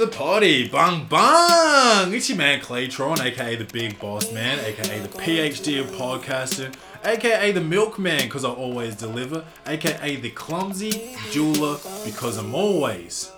[0.00, 2.14] The party, bung bung.
[2.14, 6.74] It's your man Claytron, aka the Big Boss Man, aka the PhD of podcasting,
[7.04, 11.76] aka the Milkman because I always deliver, aka the Clumsy Jeweler
[12.06, 13.30] because I'm always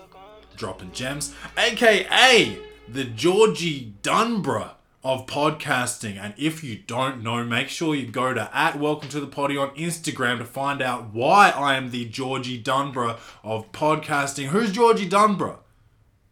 [0.56, 2.56] dropping gems, aka
[2.88, 6.16] the Georgie Dunborough of podcasting.
[6.16, 9.56] And if you don't know, make sure you go to at Welcome to the Potty
[9.56, 14.46] on Instagram to find out why I am the Georgie Dunborough of podcasting.
[14.46, 15.58] Who's Georgie Dunborough?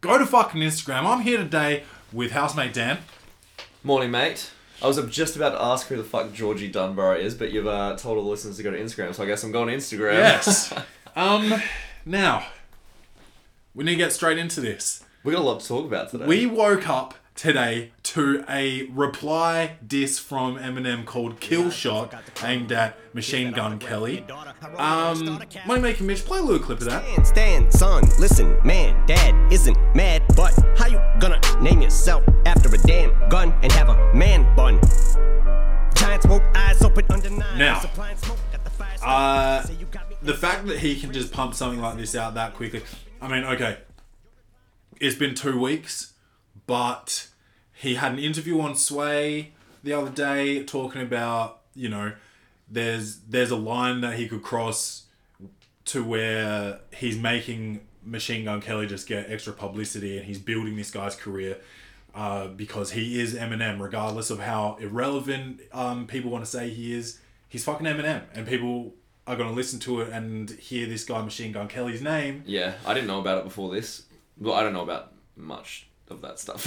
[0.00, 1.04] Go to fucking Instagram.
[1.04, 3.00] I'm here today with housemate Dan.
[3.84, 4.50] Morning, mate.
[4.82, 7.96] I was just about to ask who the fuck Georgie Dunbar is, but you've uh,
[7.98, 10.14] told all the listeners to go to Instagram, so I guess I'm going to Instagram.
[10.14, 10.72] Yes.
[11.16, 11.52] um,
[12.06, 12.46] now,
[13.74, 15.04] we need to get straight into this.
[15.22, 16.24] we got a lot to talk about today.
[16.24, 22.12] We woke up today to a reply diss from Eminem called Kill Shot
[22.44, 24.26] aimed at Machine Gun Kelly.
[24.76, 27.02] Um, Moneymaker Mitch, play a little clip of that.
[27.02, 32.68] Stand, stand, son, listen, man, dad isn't mad, but how you gonna name yourself after
[32.74, 34.78] a damn gun and have a man bun?
[35.94, 37.30] Giant smoke, eyes open under.
[37.30, 39.16] Now, Supplying smoke, got the fire started.
[39.16, 42.14] Uh, Say you got me- the fact that he can just pump something like this
[42.14, 42.82] out that quickly.
[43.18, 43.78] I mean, okay,
[45.00, 46.12] it's been two weeks,
[46.66, 47.28] but
[47.80, 52.12] he had an interview on Sway the other day talking about you know
[52.70, 55.04] there's there's a line that he could cross
[55.86, 60.90] to where he's making Machine Gun Kelly just get extra publicity and he's building this
[60.90, 61.58] guy's career
[62.14, 66.94] uh, because he is Eminem, regardless of how irrelevant um, people want to say he
[66.94, 67.18] is.
[67.48, 68.94] He's fucking Eminem, and people
[69.26, 72.42] are going to listen to it and hear this guy Machine Gun Kelly's name.
[72.46, 74.04] yeah, I didn't know about it before this.
[74.38, 76.64] Well, I don't know about much of that stuff.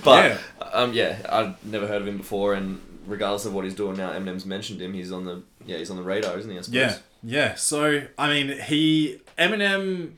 [0.04, 0.38] but, Yeah.
[0.72, 4.10] um, yeah, I'd never heard of him before, and regardless of what he's doing now,
[4.12, 4.92] Eminem's mentioned him.
[4.94, 6.74] He's on the, yeah, he's on the radar, isn't he, I suppose?
[6.76, 7.54] Yeah, yeah.
[7.54, 10.12] So I mean, he Eminem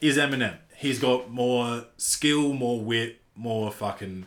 [0.00, 0.56] is Eminem.
[0.76, 4.26] He's got more skill, more wit, more fucking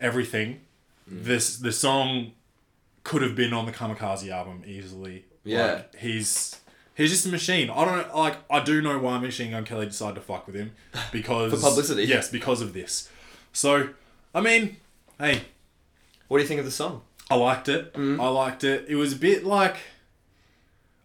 [0.00, 0.60] everything.
[1.06, 2.32] This the song
[3.02, 5.24] could have been on the Kamikaze album easily.
[5.44, 5.72] Yeah.
[5.72, 6.58] Like, he's
[6.94, 7.70] he's just a machine.
[7.70, 8.36] I don't like.
[8.50, 10.72] I do know why Machine Gun Kelly decided to fuck with him
[11.12, 12.04] because For publicity.
[12.04, 13.08] Yes, because of this.
[13.52, 13.90] So
[14.34, 14.76] I mean,
[15.18, 15.42] hey,
[16.28, 17.02] What do you think of the song?
[17.30, 17.94] I liked it.
[17.94, 18.20] Mm.
[18.20, 18.86] I liked it.
[18.88, 19.76] It was a bit like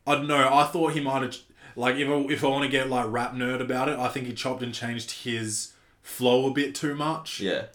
[0.05, 0.49] I don't know.
[0.51, 1.35] I thought he might have
[1.75, 4.27] like if I, if I want to get like rap nerd about it, I think
[4.27, 7.39] he chopped and changed his flow a bit too much.
[7.39, 7.65] Yeah.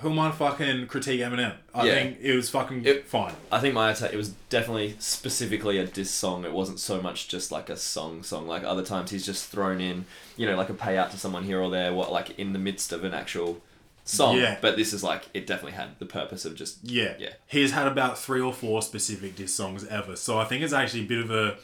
[0.00, 1.54] Who might fucking critique Eminem?
[1.74, 1.94] I Yeah.
[1.94, 3.34] think it was fucking It- fine.
[3.52, 6.44] I think my attack, it was definitely specifically a diss song.
[6.44, 8.46] It wasn't so much just like a song song.
[8.48, 10.06] Like other times he's just thrown in,
[10.36, 12.92] you know, like a payout to someone here or there, what like in the midst
[12.92, 13.60] of an actual
[14.04, 14.36] song.
[14.38, 14.56] Yeah.
[14.60, 17.14] But this is like it definitely had the purpose of just Yeah.
[17.18, 17.34] Yeah.
[17.46, 20.16] He's had about three or four specific diss songs ever.
[20.16, 21.56] So I think it's actually a bit of a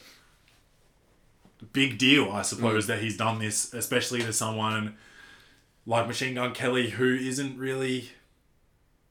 [1.73, 2.87] big deal, I suppose, Mm.
[2.87, 4.95] that he's done this, especially to someone
[5.87, 8.11] like Machine Gun Kelly, who isn't really,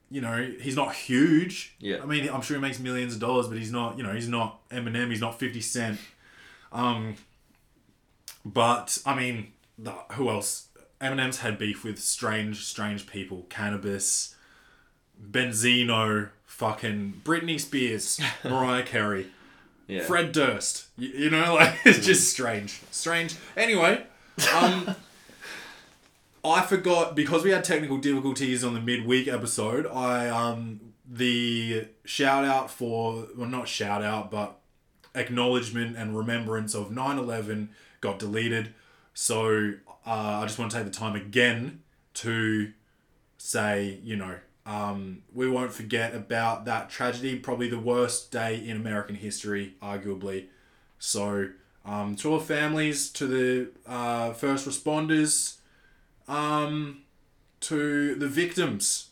[0.09, 1.75] you know, he's not huge.
[1.79, 1.97] Yeah.
[2.01, 4.29] I mean, I'm sure he makes millions of dollars, but he's not, you know, he's
[4.29, 5.99] not Eminem, he's not 50 Cent.
[6.71, 7.15] Um,
[8.45, 10.67] but, I mean, the, who else?
[11.01, 13.45] Eminem's had beef with strange, strange people.
[13.49, 14.33] Canibus,
[15.21, 19.27] Benzino, fucking Britney Spears, Mariah Carey,
[19.87, 20.03] yeah.
[20.03, 20.87] Fred Durst.
[20.97, 23.35] You, you know, like it's just strange, strange.
[23.55, 24.03] Anyway,
[24.55, 24.95] um,
[26.47, 29.85] I forgot because we had technical difficulties on the midweek episode.
[29.87, 34.59] I um the shout out for well not shout out but
[35.15, 37.69] acknowledgement and remembrance of 9-11
[38.01, 38.73] got deleted
[39.13, 39.73] so
[40.05, 40.09] uh,
[40.41, 41.81] i just want to take the time again
[42.13, 42.71] to
[43.37, 48.75] say you know um, we won't forget about that tragedy probably the worst day in
[48.75, 50.47] american history arguably
[50.99, 51.49] so
[51.85, 55.56] um, to all families to the uh, first responders
[56.27, 57.03] um,
[57.61, 59.09] to the victims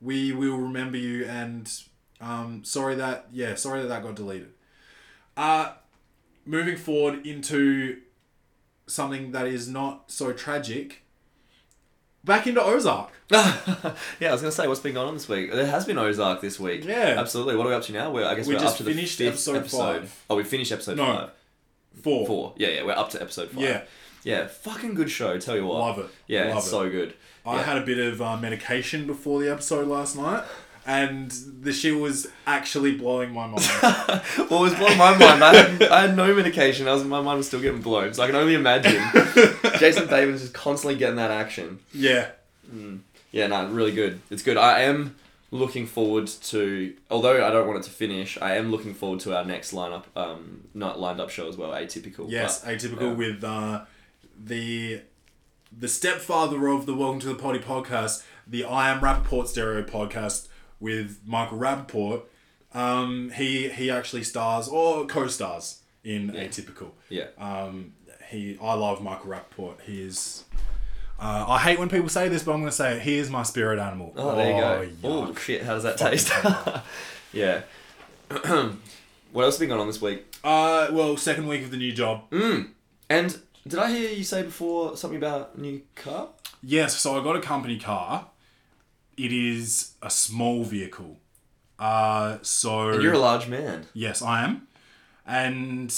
[0.00, 1.70] we will remember you and
[2.20, 4.50] um, sorry that yeah sorry that that got deleted
[5.36, 5.72] uh,
[6.44, 7.98] moving forward into
[8.86, 11.02] something that is not so tragic
[12.24, 15.52] back into ozark yeah, I was gonna say what's been going on this week.
[15.52, 16.86] There has been Ozark this week.
[16.86, 17.14] Yeah.
[17.18, 17.56] absolutely.
[17.56, 18.10] What are we up to now?
[18.10, 20.24] We're I guess We are just up to the finished fifth episode five.
[20.30, 21.04] Oh, we finished episode No.
[21.04, 21.30] five.
[22.02, 22.54] four Four.
[22.56, 22.84] Yeah, yeah.
[22.84, 23.60] We're up to episode five.
[23.60, 23.82] Yeah.
[24.28, 24.46] Yeah.
[24.46, 25.38] Fucking good show.
[25.38, 25.78] Tell you what.
[25.78, 26.06] Love it.
[26.26, 26.70] Yeah, Love it's it.
[26.70, 27.14] so good.
[27.46, 27.62] I yeah.
[27.62, 30.44] had a bit of uh, medication before the episode last night,
[30.86, 33.62] and the shit was actually blowing my mind.
[34.50, 35.44] Well, it was blowing my mind.
[35.44, 36.88] I had, I had no medication.
[36.88, 38.14] I was my mind was still getting blown.
[38.14, 39.02] So I can only imagine.
[39.78, 41.78] Jason Davis is constantly getting that action.
[41.92, 42.30] yeah,
[43.30, 44.20] Yeah, no, really good.
[44.30, 44.56] It's good.
[44.56, 45.16] I am
[45.50, 49.36] looking forward to, although I don't want it to finish, I am looking forward to
[49.36, 51.70] our next lineup, um, not lined up show as well.
[51.70, 52.30] Atypical.
[52.30, 53.12] yes, but, atypical yeah.
[53.12, 53.84] with uh,
[54.42, 55.02] the
[55.76, 60.48] the stepfather of the Welcome to the Potty podcast, the I Am Rapaport Stereo podcast
[60.80, 62.22] with Michael Rapaport.
[62.72, 66.92] Um, he he actually stars or co-stars in Atypical.
[67.08, 67.26] Yeah.
[67.38, 67.94] Um,
[68.28, 69.80] he I love Michael Rapaport.
[69.82, 70.44] He is.
[71.20, 73.02] Uh, I hate when people say this, but I'm going to say it.
[73.02, 74.12] He is my spirit animal.
[74.16, 75.08] Oh, there you go.
[75.08, 75.64] Oh shit!
[75.64, 76.32] How does that taste?
[77.32, 77.62] yeah.
[79.32, 80.32] what else have been going on this week?
[80.44, 82.30] Uh, well, second week of the new job.
[82.30, 82.70] Mm.
[83.10, 86.28] And did I hear you say before something about a new car?
[86.62, 88.26] Yes, so I got a company car.
[89.16, 91.18] It is a small vehicle.
[91.78, 93.86] Uh, so And you're a large man.
[93.94, 94.66] yes, I am,
[95.26, 95.94] and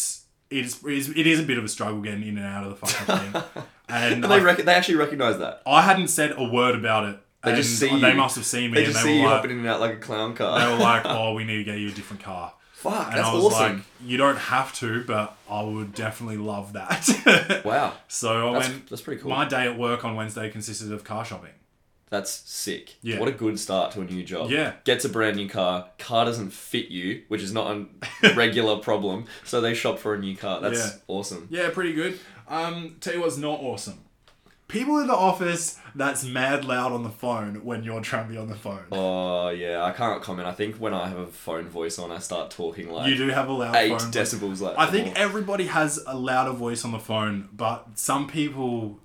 [0.51, 2.87] it is, it is a bit of a struggle getting in and out of the
[2.87, 3.43] fucking thing.
[3.89, 5.63] And And they I, rec- they actually recognise that.
[5.67, 7.19] I hadn't said a word about it.
[7.43, 8.15] They just see They you.
[8.17, 9.95] must have seen me, They just they see you like, hopping in and out like
[9.95, 10.61] a clown car.
[10.61, 13.29] they were like, "Oh, we need to get you a different car." Fuck, And that's
[13.29, 13.77] I was awesome.
[13.77, 18.69] like, "You don't have to, but I would definitely love that." wow, So I that's,
[18.71, 18.89] went.
[18.89, 19.31] that's pretty cool.
[19.31, 21.51] My day at work on Wednesday consisted of car shopping.
[22.09, 22.97] That's sick.
[23.03, 23.21] Yeah.
[23.21, 24.51] What a good start to a new job.
[24.51, 24.73] Yeah.
[24.85, 25.91] Gets a brand new car.
[25.99, 27.71] Car doesn't fit you, which is not
[28.25, 29.27] a regular problem.
[29.45, 30.61] So they shop for a new car.
[30.61, 30.91] That's Yeah.
[31.07, 31.47] awesome.
[31.51, 32.19] Yeah, pretty good.
[32.49, 34.01] Um, tell you what's not awesome.
[34.71, 38.39] People in the office that's mad loud on the phone when you're trying to be
[38.39, 38.85] on the phone.
[38.93, 40.47] Oh yeah, I can't comment.
[40.47, 43.29] I think when I have a phone voice on, I start talking like you do
[43.29, 44.11] have a loud eight phone.
[44.13, 44.61] decibels.
[44.61, 45.19] Like I think more.
[45.19, 48.99] everybody has a louder voice on the phone, but some people.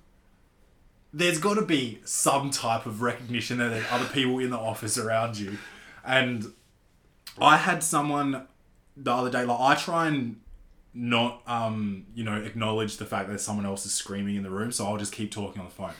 [1.12, 4.98] There's got to be some type of recognition that there's other people in the office
[4.98, 5.56] around you.
[6.04, 6.52] And
[7.40, 8.46] I had someone
[8.96, 10.40] the other day, like, I try and
[10.96, 14.72] not, um, you know, acknowledge the fact that someone else is screaming in the room,
[14.72, 15.92] so I'll just keep talking on the phone.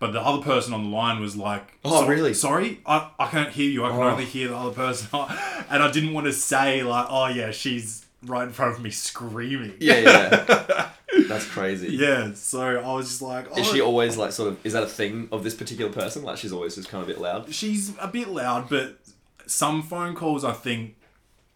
[0.00, 2.34] But the other person on the line was like, Oh, "So- really?
[2.34, 3.84] Sorry, I, I can't hear you.
[3.84, 4.10] I can Oh.
[4.10, 5.08] only hear the other person."
[5.70, 8.90] And I didn't want to say like, "Oh yeah, she's right in front of me
[8.90, 10.88] screaming." yeah, yeah.
[11.28, 11.88] That's crazy.
[11.96, 14.58] Yeah, so I was just like, oh, Is she always like sort of?
[14.66, 16.22] Is that a thing of this particular person?
[16.24, 17.52] Like she's always just kind of a bit loud.
[17.54, 18.98] she's a bit loud, but
[19.46, 20.96] some phone calls I think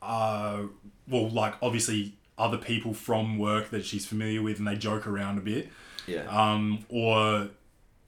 [0.03, 0.63] are
[1.09, 5.39] well, like obviously other people from work that she's familiar with, and they joke around
[5.39, 5.69] a bit,
[6.07, 6.25] Yeah.
[6.29, 7.49] um, or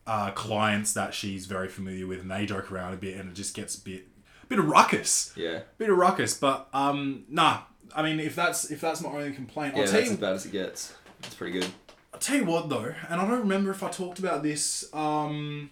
[0.06, 3.34] uh, clients that she's very familiar with, and they joke around a bit, and it
[3.34, 4.06] just gets a bit,
[4.49, 5.61] bit of ruckus, yeah.
[5.78, 6.34] bit of ruckus.
[6.38, 7.61] But um, nah,
[7.94, 9.82] I mean, if that's if that's my only complaint, Yeah.
[9.82, 10.94] I'll tell That's you as bad as it gets.
[11.20, 11.67] It's pretty good.
[12.12, 15.70] I'll tell you what though, and I don't remember if I talked about this um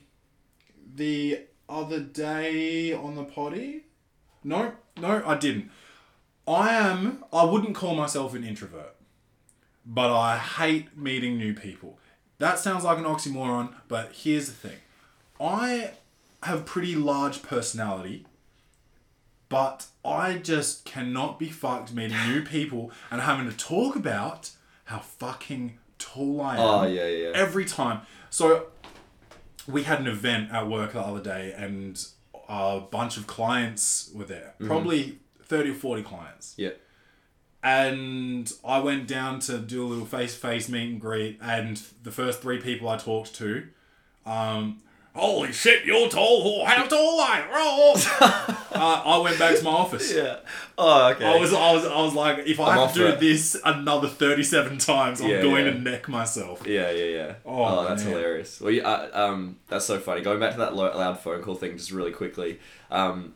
[0.94, 3.84] the other day on the potty.
[4.42, 5.70] No, no, I didn't.
[6.46, 8.94] I am I wouldn't call myself an introvert.
[9.86, 11.98] But I hate meeting new people.
[12.38, 14.78] That sounds like an oxymoron, but here's the thing.
[15.40, 15.92] I
[16.42, 18.24] have pretty large personality,
[19.48, 24.50] but I just cannot be fucked meeting new people and having to talk about
[24.84, 27.32] how fucking tall I am Oh yeah, yeah.
[27.34, 28.00] every time.
[28.30, 28.66] So
[29.66, 32.02] we had an event at work the other day, and
[32.48, 34.54] a bunch of clients were there.
[34.54, 34.66] Mm-hmm.
[34.66, 36.54] Probably thirty or forty clients.
[36.56, 36.70] Yeah.
[37.62, 41.80] And I went down to do a little face to face meet and greet, and
[42.02, 43.66] the first three people I talked to,
[44.26, 44.82] um,
[45.14, 46.66] holy shit, you're tall.
[46.66, 47.44] How tall are you?
[47.50, 48.58] Oh.
[48.74, 50.12] uh, I went back to my office.
[50.14, 50.40] Yeah.
[50.76, 51.24] Oh, okay.
[51.24, 53.20] I was, I was, I was like, if I I'm have to do it.
[53.20, 55.72] this another thirty-seven times, I'm going yeah.
[55.72, 56.66] to neck myself.
[56.66, 57.34] Yeah, yeah, yeah.
[57.46, 58.12] Oh, Oh, that's man.
[58.12, 58.60] hilarious.
[58.60, 60.20] Well, yeah, uh, um, that's so funny.
[60.20, 62.60] Going back to that loud phone call thing, just really quickly.
[62.90, 63.32] Um,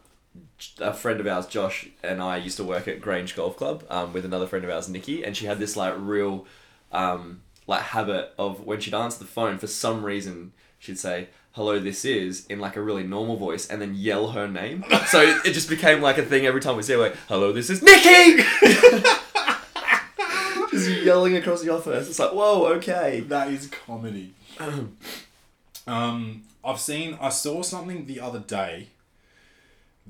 [0.80, 4.12] a friend of ours, Josh, and I used to work at Grange Golf Club um,
[4.12, 6.47] with another friend of ours, Nikki, and she had this like real,
[6.92, 11.78] um, like habit of when she'd answer the phone, for some reason she'd say, "Hello,
[11.78, 14.85] this is," in like a really normal voice, and then yell her name.
[15.07, 16.99] so it, it just became like a thing every time we see her.
[16.99, 18.45] Like, "Hello, this is Nikki."
[20.78, 22.09] just yelling across the office.
[22.09, 23.21] It's like, whoa, okay.
[23.21, 24.35] That is comedy.
[25.87, 27.18] um, I've seen.
[27.21, 28.88] I saw something the other day.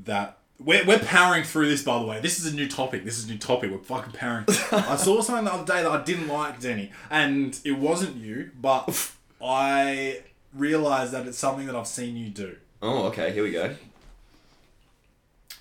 [0.05, 1.83] That we're, we're powering through this.
[1.83, 3.05] By the way, this is a new topic.
[3.05, 3.71] This is a new topic.
[3.71, 4.45] We're fucking powering.
[4.73, 8.51] I saw something the other day that I didn't like, Denny, and it wasn't you,
[8.61, 9.13] but
[9.43, 10.23] I
[10.55, 12.57] realized that it's something that I've seen you do.
[12.83, 13.33] Oh, okay.
[13.33, 13.75] Here we go.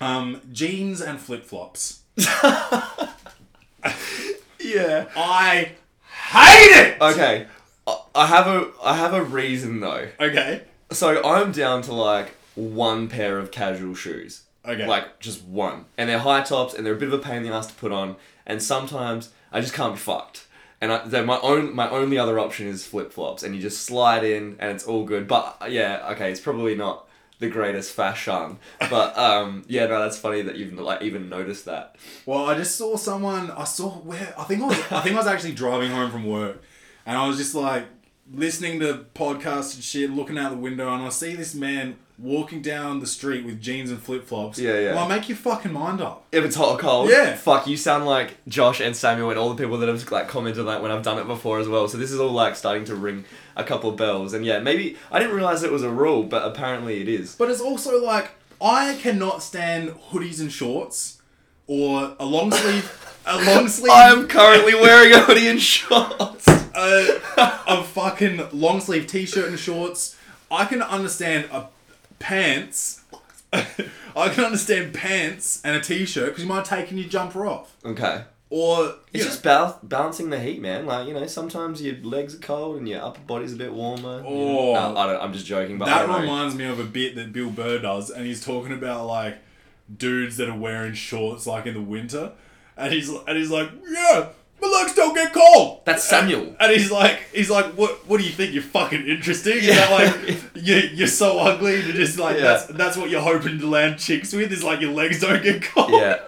[0.00, 2.00] Um, jeans and flip flops.
[4.60, 5.06] Yeah.
[5.16, 5.72] I
[6.10, 7.00] hate it.
[7.00, 7.46] Okay.
[7.86, 10.08] I- I have a I have a reason though.
[10.20, 10.62] Okay.
[10.90, 14.42] So I'm down to like one pair of casual shoes.
[14.66, 14.86] Okay.
[14.86, 17.42] Like just one, and they're high tops, and they're a bit of a pain in
[17.44, 18.16] the ass to put on.
[18.44, 20.46] And sometimes I just can't be fucked.
[20.80, 24.24] And I, my own my only other option is flip flops, and you just slide
[24.24, 25.26] in, and it's all good.
[25.26, 28.58] But uh, yeah, okay, it's probably not the greatest fashion,
[28.90, 31.96] but um, yeah, no, that's funny that you've like even noticed that.
[32.26, 33.50] Well, I just saw someone.
[33.52, 34.92] I saw where I think I was.
[34.92, 36.62] I think I was actually driving home from work,
[37.06, 37.86] and I was just like
[38.32, 42.60] listening to podcasts and shit, looking out the window, and I see this man walking
[42.60, 44.58] down the street with jeans and flip flops.
[44.58, 44.94] Yeah, yeah.
[44.94, 46.26] Well, make your fucking mind up.
[46.32, 47.36] If it's hot or cold, Yeah.
[47.36, 50.64] Fuck, you sound like Josh and Samuel and all the people that have like commented
[50.64, 51.86] like when I've done it before as well.
[51.88, 53.24] So this is all like starting to ring
[53.56, 54.32] a couple of bells.
[54.34, 57.36] And yeah, maybe I didn't realize it was a rule, but apparently it is.
[57.36, 61.22] But it's also like I cannot stand hoodies and shorts
[61.68, 63.92] or a long sleeve, a long sleeve.
[63.92, 66.48] I am currently wearing a hoodie and shorts.
[66.74, 70.16] a, a fucking long sleeve t-shirt and shorts.
[70.50, 71.66] I can understand a
[72.18, 73.02] pants.
[73.52, 77.74] I can understand pants and a t-shirt because you might have taken your jumper off,
[77.84, 78.24] Okay.
[78.50, 80.84] or It's you just know, bal- balancing the heat, man.
[80.86, 84.18] Like you know, sometimes your legs are cold and your upper body's a bit warmer.
[84.20, 84.74] you Oh.
[84.74, 84.92] know.
[84.92, 85.22] No, I don't.
[85.22, 86.20] I'm just joking, but that know.
[86.20, 89.38] reminds me of a bit that Bill Burr does, and he's talking about like
[89.96, 92.32] dudes that are wearing shorts like in the winter,
[92.76, 94.26] and he's and he's like, yeah,
[94.60, 95.82] my legs don't get cold.
[95.84, 96.56] That's Samuel.
[96.60, 98.06] And he's like, he's like, what?
[98.08, 98.52] What do you think?
[98.54, 99.58] You're fucking interesting?
[99.58, 101.74] Is that like you, you're so ugly?
[101.82, 102.42] You're just like Yeah.
[102.42, 104.52] that's that's what you're hoping to land chicks with?
[104.52, 105.90] Is like your legs don't get cold.
[105.92, 106.20] yeah,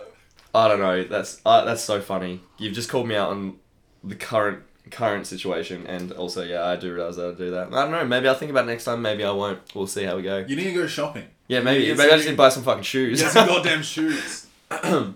[0.54, 1.04] I don't know.
[1.04, 2.40] That's uh, that's so funny.
[2.58, 3.56] You've just called me out on
[4.04, 7.68] the current current situation, and also yeah, I do realize that I do that.
[7.72, 8.04] I don't know.
[8.04, 9.02] Maybe I'll think about it next time.
[9.02, 9.60] Maybe I won't.
[9.74, 10.38] We'll see how we go.
[10.38, 11.26] You need to go shopping.
[11.48, 13.20] Yeah, maybe Get maybe I some- just need to buy some fucking shoes.
[13.20, 14.46] Get some goddamn shoes.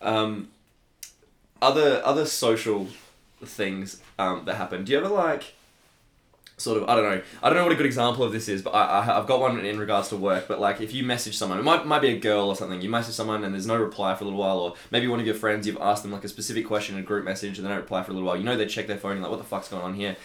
[0.00, 0.48] um,
[1.66, 2.86] other other social
[3.44, 4.84] things um, that happen.
[4.84, 5.54] Do you ever like
[6.58, 8.62] sort of I don't know I don't know what a good example of this is,
[8.62, 10.46] but I, I I've got one in regards to work.
[10.48, 12.80] But like if you message someone, it might might be a girl or something.
[12.80, 15.26] You message someone and there's no reply for a little while, or maybe one of
[15.26, 17.70] your friends you've asked them like a specific question in a group message and they
[17.70, 18.36] don't reply for a little while.
[18.36, 20.16] You know they check their phone and like what the fuck's going on here.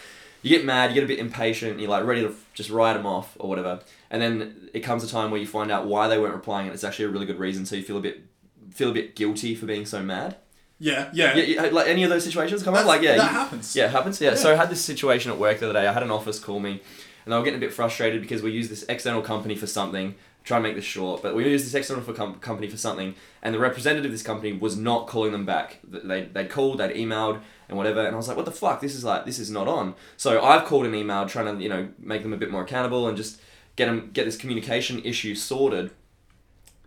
[0.43, 3.05] You get mad, you get a bit impatient, you're like ready to just write them
[3.05, 3.79] off or whatever.
[4.09, 6.73] And then it comes a time where you find out why they weren't replying and
[6.73, 8.23] it's actually a really good reason, so you feel a bit
[8.71, 10.37] feel a bit guilty for being so mad.
[10.83, 11.35] Yeah, yeah.
[11.37, 12.85] Yeah, yeah, like any of those situations come up.
[12.87, 13.75] Like yeah, that you- happens.
[13.75, 14.19] Yeah, it happens.
[14.19, 14.33] Yeah.
[14.35, 15.87] So I had this situation at work the other day.
[15.87, 16.81] I had an office call me,
[17.25, 20.15] and they were getting a bit frustrated because we use this external company for something.
[20.43, 23.13] Try and make this short, but we use this external for com- company for something,
[23.43, 25.77] and the representative of this company was not calling them back.
[25.91, 28.81] Th- They they called, they'd emailed, and whatever, and I was like, what the fuck?
[28.81, 29.93] This is like this is not on.
[30.17, 33.07] So I've called and emailed, trying to you know make them a bit more accountable
[33.07, 33.39] and just
[33.75, 35.91] get them get this communication issue sorted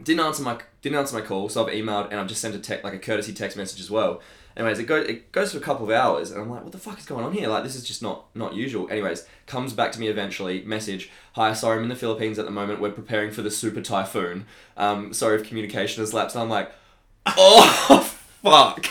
[0.02, 2.58] didn't answer my didn't answer my call, so I've emailed and I've just sent a
[2.58, 4.20] text like a courtesy text message as well.
[4.56, 6.78] Anyways, it goes it goes for a couple of hours, and I'm like, what the
[6.78, 7.48] fuck is going on here?
[7.48, 8.88] Like, this is just not not usual.
[8.90, 10.62] Anyways, comes back to me eventually.
[10.62, 12.80] Message: Hi, sorry, I'm in the Philippines at the moment.
[12.80, 14.46] We're preparing for the super typhoon.
[14.76, 16.36] Um, sorry if communication has lapsed.
[16.36, 16.72] I'm like,
[17.26, 18.00] oh
[18.42, 18.86] fuck.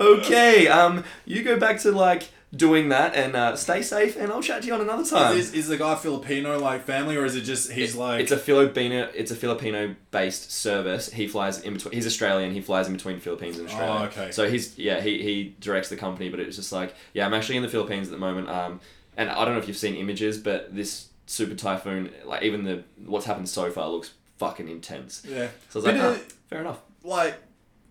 [0.00, 4.42] Okay, um, you go back to like doing that and uh, stay safe, and I'll
[4.42, 5.36] chat to you on another time.
[5.36, 8.20] Is, is the guy Filipino like family, or is it just he's like?
[8.20, 9.08] It's a Filipino.
[9.14, 11.12] It's a Filipino-based service.
[11.12, 11.94] He flies in between.
[11.94, 12.52] He's Australian.
[12.52, 14.00] He flies in between Philippines and Australia.
[14.00, 14.30] Oh, okay.
[14.30, 15.00] So he's yeah.
[15.00, 17.26] He he directs the company, but it's just like yeah.
[17.26, 18.48] I'm actually in the Philippines at the moment.
[18.48, 18.80] Um,
[19.16, 22.84] and I don't know if you've seen images, but this super typhoon, like even the
[23.04, 25.22] what's happened so far, looks fucking intense.
[25.28, 25.48] yeah.
[25.68, 26.80] So I was But, like, uh, "Ah, fair enough.
[27.02, 27.34] like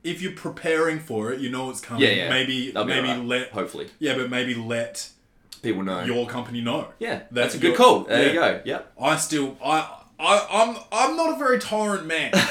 [0.08, 2.04] if you're preparing for it, you know it's coming.
[2.04, 2.30] Yeah, yeah.
[2.30, 5.10] Maybe be maybe alright, let hopefully yeah, but maybe let
[5.62, 6.04] people know.
[6.04, 6.88] your company know.
[7.00, 8.04] yeah, that that's a good you're- call.
[8.06, 8.28] There yeah.
[8.28, 8.62] you go.
[8.66, 8.94] Yep.
[9.02, 9.97] I still I.
[10.20, 12.32] I, I'm I'm not a very tolerant man.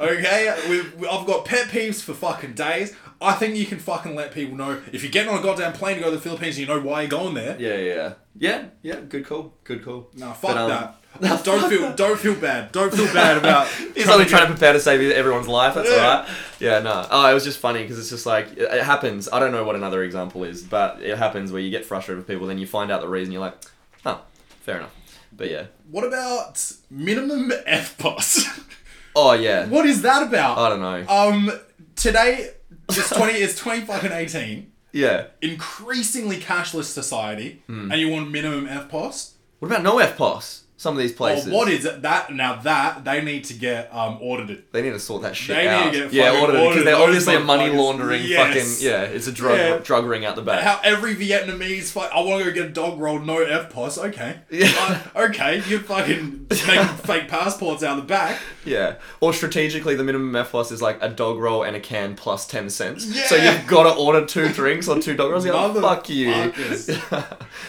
[0.00, 2.94] Okay, we, we, I've got pet peeves for fucking days.
[3.20, 5.96] I think you can fucking let people know if you're getting on a goddamn plane
[5.96, 7.56] to go to the Philippines, you know why you're going there.
[7.58, 8.12] Yeah, yeah, yeah.
[8.38, 9.00] Yeah, yeah.
[9.08, 9.54] Good call.
[9.64, 10.08] Good call.
[10.14, 10.92] No, fuck But, um, that.
[11.44, 12.72] don't feel don't feel bad.
[12.72, 13.68] Don't feel bad about.
[13.68, 15.74] He's only trying to prepare to save everyone's life.
[15.74, 15.96] That's Yeah.
[16.18, 16.28] alright.
[16.60, 17.06] Yeah, no.
[17.10, 19.28] Oh, it was just funny because it's just like it, it happens.
[19.32, 22.26] I don't know what another example is, but it happens where you get frustrated with
[22.26, 23.32] people, then you find out the reason.
[23.32, 23.56] You're like,
[24.04, 24.20] oh,
[24.60, 24.94] fair enough.
[25.36, 25.66] But yeah.
[25.90, 28.62] What about minimum EFTPOS?
[29.18, 29.66] Oh yeah.
[29.68, 30.58] what is that about?
[30.58, 31.06] I don't know.
[31.08, 31.50] Um,
[31.94, 32.50] today
[32.90, 33.32] it's twenty.
[33.38, 34.72] it's twenty fucking eighteen.
[34.92, 35.28] yeah.
[35.40, 37.90] Increasingly cashless society, Hmm.
[37.90, 39.32] and you want minimum EFTPOS.
[39.58, 40.64] What about no EFTPOS?
[40.78, 41.46] Some of these places.
[41.46, 42.02] Well, what is it?
[42.02, 44.64] That now that they need to get um audited.
[44.72, 45.92] They need to sort that shit They need out.
[45.94, 48.46] to get yeah, audited because they're obviously a money laundering Yes.
[48.78, 49.02] fucking yeah.
[49.04, 49.78] It's a drug Yeah.
[49.78, 50.62] drug ring out the back.
[50.62, 53.98] How every Vietnamese fight, I want to go get a dog roll, no EFTPOS.
[54.08, 55.00] Okay, Yeah.
[55.14, 58.38] Uh, okay, you're fucking making fake passports out the back.
[58.66, 58.96] Yeah.
[59.20, 62.68] Or strategically, the minimum EFTPOS is like a dog roll and a can plus 10
[62.68, 63.04] cents.
[63.28, 65.46] So you've got to order two drinks or two dog rolls.
[65.46, 66.52] You're like, fuck you.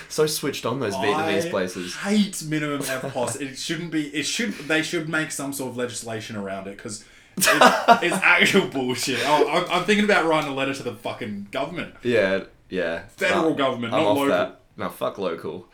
[0.10, 1.96] So switched on those Vietnamese I places.
[1.96, 3.42] hate minimum EFTPOS.
[3.42, 4.08] it shouldn't be.
[4.08, 4.54] It should.
[4.54, 7.06] They should make some sort of legislation around it because
[7.38, 7.48] it's,
[8.04, 9.20] it's actual bullshit.
[9.24, 11.96] Oh, I'm, I'm thinking about writing a letter to the fucking government.
[12.04, 13.04] Yeah, yeah.
[13.10, 14.30] Federal Nah, government, I'm not off local.
[14.30, 14.60] that.
[14.77, 15.68] No, fuck local.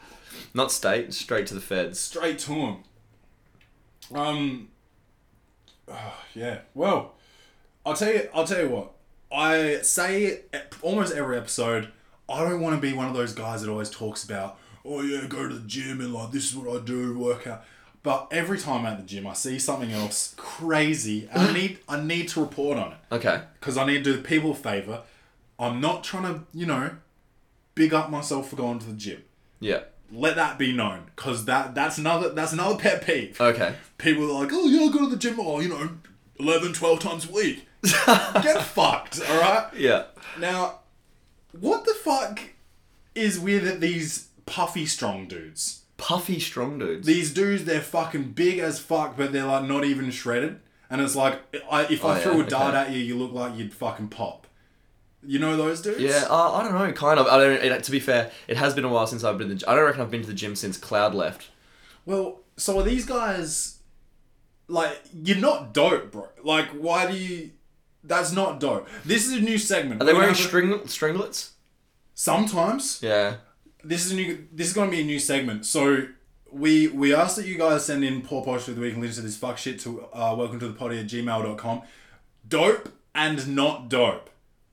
[0.53, 1.99] Not state, straight to the feds.
[1.99, 2.77] Straight to them.
[4.13, 4.67] Um.
[5.89, 6.59] Oh, yeah.
[6.73, 7.13] Well,
[7.85, 8.29] I'll tell you.
[8.33, 8.91] I'll tell you what.
[9.31, 10.41] I say
[10.81, 11.89] almost every episode.
[12.29, 14.57] I don't want to be one of those guys that always talks about.
[14.85, 17.63] oh yeah, go to the gym and like this is what I do, workout.
[18.03, 21.79] But every time I'm at the gym, I see something else crazy, and I need
[21.87, 23.41] I need to report on it Okay.
[23.59, 25.01] because I need to do the people a favor.
[25.57, 26.91] I'm not trying to, you know,
[27.75, 29.23] big up myself for going to the gym.
[29.61, 29.81] Yeah.
[30.13, 33.39] Let that be known, because that that's another that's another pet peeve.
[33.41, 33.73] Okay.
[33.97, 35.89] People are like, oh yeah, I go to the gym, oh you know,
[36.39, 37.67] 11, 12 times a week.
[37.83, 39.67] Get fucked, all right.
[39.75, 40.05] Yeah.
[40.39, 40.79] Now,
[41.59, 42.39] what the fuck
[43.15, 45.81] is with these puffy strong dudes?
[45.97, 47.05] Puffy strong dudes.
[47.07, 50.59] These dudes, they're fucking big as fuck, but they're like not even shredded.
[50.89, 51.39] And it's like,
[51.71, 52.83] I, if I Oh, threw yeah, a dart okay.
[52.83, 54.42] at you, you look like you'd fucking pop.
[55.25, 55.99] You know those dudes?
[56.01, 57.27] Yeah, uh, I don't know, kind of.
[57.27, 57.53] I don't.
[57.63, 59.49] It, to be fair, it has been a while since I've been.
[59.49, 61.49] To the, I don't reckon I've been to the gym since Cloud left.
[62.05, 63.79] Well, so are these guys
[64.67, 66.29] like you're not dope, bro?
[66.43, 67.51] Like, why do you?
[68.03, 68.87] That's not dope.
[69.05, 70.01] This is a new segment.
[70.01, 71.51] Are they We're wearing gonna a- string stringlets?
[72.13, 72.99] Sometimes.
[73.01, 73.35] Yeah.
[73.83, 76.05] this is a new this is going to be a new segment so
[76.51, 79.15] we we asked that you guys send in poor posture of the week and links
[79.17, 81.81] to this fuck shit to uh, welcome to the potty at gmail.com
[82.47, 84.29] dope and not dope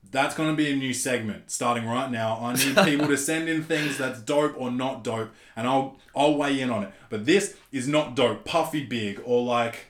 [0.09, 3.47] that's going to be a new segment starting right now i need people to send
[3.47, 7.25] in things that's dope or not dope and i'll i'll weigh in on it but
[7.25, 9.87] this is not dope puffy big or like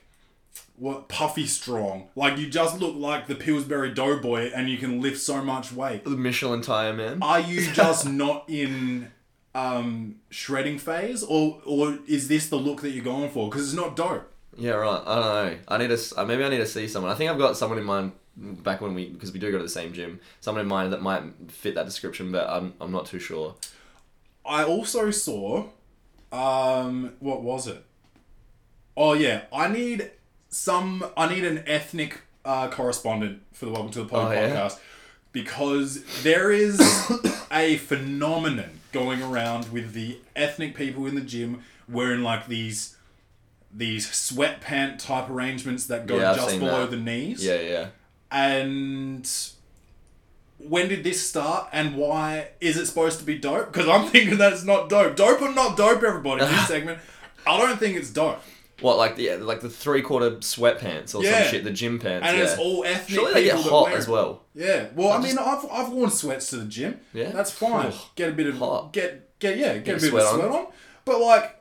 [0.76, 5.18] what puffy strong like you just look like the pillsbury doughboy and you can lift
[5.20, 7.18] so much weight The Michelin tire man.
[7.22, 9.10] are you just not in
[9.54, 13.50] um, shredding phase, or or is this the look that you're going for?
[13.50, 14.32] Because it's not dope.
[14.56, 15.02] Yeah, right.
[15.06, 15.58] I don't know.
[15.68, 16.14] I need to.
[16.16, 17.12] uh, Maybe I need to see someone.
[17.12, 18.12] I think I've got someone in mind.
[18.36, 21.02] Back when we, because we do go to the same gym, someone in mind that
[21.02, 23.56] might fit that description, but I'm, I'm not too sure.
[24.46, 25.66] I also saw,
[26.32, 27.84] um, what was it?
[28.96, 30.10] Oh yeah, I need
[30.48, 31.04] some.
[31.16, 34.48] I need an ethnic uh, correspondent for the Welcome to the Pod Oh, yeah?
[34.48, 34.78] podcast
[35.32, 36.78] because there is
[37.52, 42.96] a phenomenon going around with the ethnic people in the gym wearing like these
[43.74, 46.90] these sweatpant type arrangements that go Yeah, just below that.
[46.90, 47.42] the knees.
[47.44, 47.86] Yeah, yeah.
[48.32, 49.28] And
[50.58, 53.72] when did this start and why is it supposed to be dope?
[53.72, 55.16] Because I'm thinking that it's not dope.
[55.16, 56.98] Dope or not dope, everybody, in this segment.
[57.46, 58.40] I don't think it's dope.
[58.80, 61.42] What like the like the three quarter sweatpants or Yeah.
[61.42, 62.26] some shit, the gym pants.
[62.26, 62.44] And yeah.
[62.44, 64.10] it's all ethnic Surely they get people that hot wear as it.
[64.10, 64.42] well.
[64.54, 64.86] Yeah.
[64.96, 66.98] Well, I, mean, I've, I've worn sweats to the gym.
[67.12, 67.30] Yeah?
[67.30, 67.92] That's fine.
[68.16, 68.92] Get a bit of Hot.
[68.92, 70.38] get get yeah, get, a bit sweat of on.
[70.40, 70.66] sweat on.
[71.04, 71.60] But like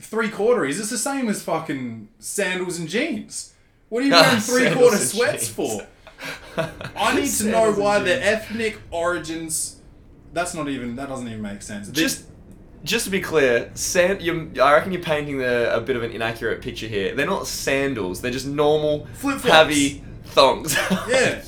[0.00, 3.52] three quarter is it's the same as fucking sandals and jeans.
[3.88, 5.86] What are you wearing three quarter sweats for?
[6.96, 9.80] I need to know why the ethnic origins.
[10.32, 10.96] That's not even.
[10.96, 11.88] That doesn't even make sense.
[11.90, 12.26] Just
[12.84, 14.22] just to be clear, sand.
[14.22, 17.14] You, I reckon you're painting the, a bit of an inaccurate picture here.
[17.14, 18.20] They're not sandals.
[18.20, 19.54] They're just normal Flip-flops.
[19.54, 20.74] heavy thongs.
[21.08, 21.42] yeah.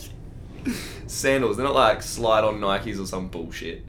[1.07, 1.57] sandals.
[1.57, 3.85] They're not like slide on Nikes or some bullshit.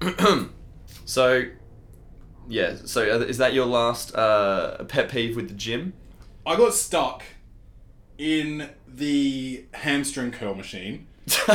[1.04, 1.44] so,
[2.48, 2.76] yeah.
[2.84, 5.92] So uh, is that your last uh, pet peeve with the gym?
[6.48, 7.22] I got stuck
[8.16, 11.06] in the hamstring curl machine.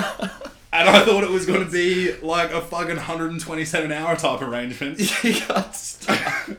[0.73, 4.99] And I thought it was going to be like a fucking 127 hour type arrangement.
[5.23, 6.49] you got stuck.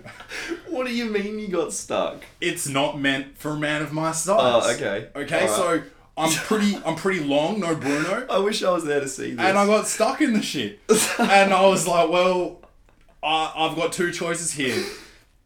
[0.68, 2.22] what do you mean you got stuck?
[2.40, 4.38] It's not meant for a man of my size.
[4.38, 5.08] Oh, okay.
[5.16, 5.50] Okay, Alright.
[5.50, 5.82] so
[6.16, 8.24] I'm pretty I'm pretty long, no Bruno.
[8.30, 9.44] I wish I was there to see this.
[9.44, 10.78] And I got stuck in the shit.
[11.18, 12.62] and I was like, well,
[13.20, 14.80] I, I've got two choices here.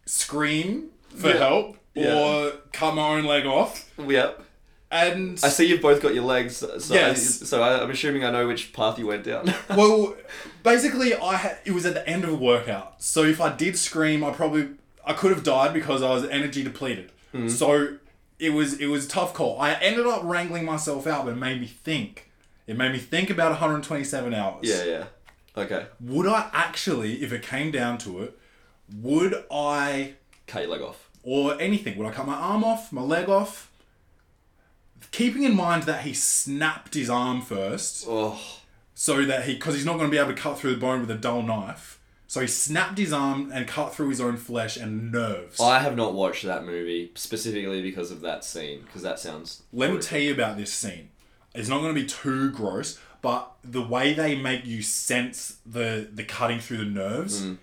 [0.05, 1.39] Scream for Yeah.
[1.39, 1.78] help.
[2.07, 3.91] Or cut my own leg off.
[3.99, 4.43] Yep.
[4.91, 6.57] And I see you've both got your legs.
[6.57, 7.43] So Yes.
[7.43, 9.53] I, so I, I'm assuming I know which path you went down.
[9.71, 10.17] well,
[10.63, 13.03] basically, I had, it was at the end of a workout.
[13.03, 14.71] So if I did scream, I probably
[15.05, 17.13] I could have died because I was energy depleted.
[17.35, 17.49] Mm-hmm.
[17.49, 17.99] So
[18.39, 19.61] it was it was a tough call.
[19.61, 22.31] I ended up wrangling myself out, but it made me think.
[22.67, 24.61] It made me think about 127 hours.
[24.63, 25.05] yeah, yeah.
[25.57, 25.87] Okay.
[26.01, 28.39] Would I actually, if it came down to it,
[28.95, 30.15] would I
[30.47, 31.08] Cut your leg off.
[31.29, 31.99] Or anything?
[31.99, 33.71] Would I cut my arm off, my leg off?
[35.11, 38.41] Keeping in mind that he snapped his arm first Oh.
[38.95, 41.01] so that he because he's not going to be able to cut through the bone
[41.01, 44.77] with a dull knife so he snapped his arm and cut through his own flesh
[44.77, 49.19] and nerves I have not watched that movie specifically because of that scene because that
[49.19, 49.63] sounds.
[49.73, 51.09] let me tell you about this scene
[51.55, 56.09] it's not going to be too gross but the way they make you sense the
[56.13, 57.55] the cutting through the nerves hmm.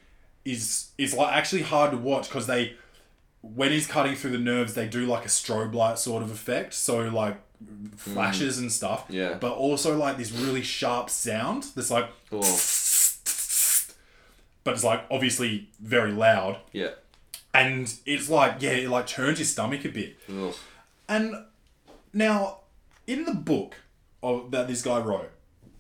[0.46, 2.76] is is like actually hard to watch because they
[3.54, 6.74] when he's cutting through the nerves they do like a strobe light sort of effect
[6.74, 7.38] so like
[7.96, 8.62] flashes mm.
[8.62, 9.36] and stuff Yeah.
[9.40, 12.40] but also like this really sharp sound that's like Oh.
[14.64, 16.92] but it's like obviously very loud Yeah.
[17.54, 20.54] and it's like yeah it like turns your stomach a bit Ugh.
[21.08, 21.36] and
[22.14, 22.60] now
[23.08, 23.76] in the book
[24.24, 25.32] of, that this guy wrote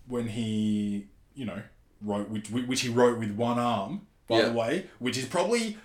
[0.08, 1.62] when he you know
[2.01, 4.45] wrote, which, which he wrote with one arm, by Yeah.
[4.49, 5.78] the way, which is probably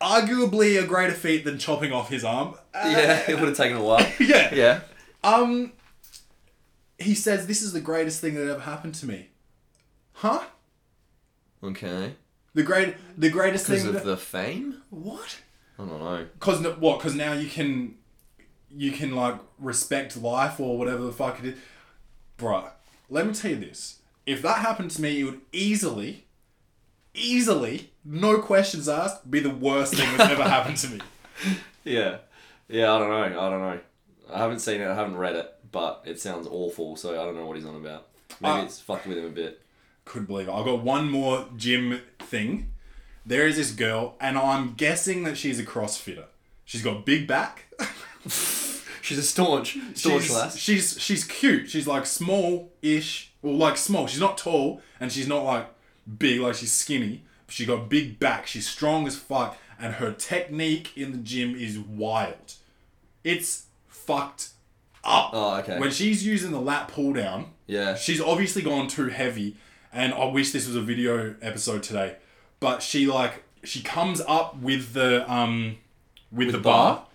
[0.00, 2.54] arguably a greater feat than chopping off his arm.
[2.74, 4.06] Uh, Yeah, it would have taken a while.
[4.20, 4.54] yeah.
[4.54, 4.80] Yeah.
[5.24, 5.72] Um,
[6.98, 9.28] he says this is the greatest thing that ever happened to me.
[10.14, 10.42] Huh?
[11.62, 12.14] Okay.
[12.54, 13.76] The great, the greatest thing.
[13.76, 14.82] Because of that, the fame?
[14.90, 15.38] what?
[15.78, 16.26] I don't know.
[16.40, 17.00] Cause no, what?
[17.00, 17.96] Cause now you can,
[18.74, 21.58] you can like respect life or whatever the fuck it is,
[22.38, 22.70] bruh.
[23.10, 26.25] Let me tell you this: if that happened to me, it would easily,
[27.16, 31.00] easily, no questions asked, be the worst thing that's ever happened to me.
[31.84, 32.16] Yeah.
[32.68, 33.40] Yeah, I don't know.
[33.40, 33.78] I don't know.
[34.32, 34.88] I haven't seen it.
[34.88, 36.96] I haven't read it, but it sounds awful.
[36.96, 38.08] So I don't know what he's on about.
[38.40, 39.62] Maybe Uh, it's fucked with him a bit.
[40.04, 40.52] Couldn't believe it.
[40.52, 42.72] I've got one more gym thing.
[43.24, 46.24] There is this girl, and I'm guessing that she's a CrossFitter.
[46.64, 47.66] She's got big back.
[49.02, 50.56] She's a staunch, staunch she's, lass.
[50.56, 51.70] she's she's cute.
[51.70, 54.08] She's like small-ish, well, like small.
[54.08, 55.68] She's not tall, and she's not like
[56.18, 56.40] big.
[56.40, 57.24] Like she's skinny.
[57.48, 58.46] She got big back.
[58.46, 62.54] She's strong as fuck, and her technique in the gym is wild.
[63.24, 64.50] It's fucked
[65.04, 65.30] up.
[65.32, 65.78] Oh, okay.
[65.78, 67.94] When she's using the lat pull down, Yeah.
[67.94, 69.56] she's obviously gone too heavy,
[69.92, 72.16] and I wish this was a video episode today.
[72.60, 75.76] But she like she comes up with the um
[76.32, 77.06] with, the the bar, bar?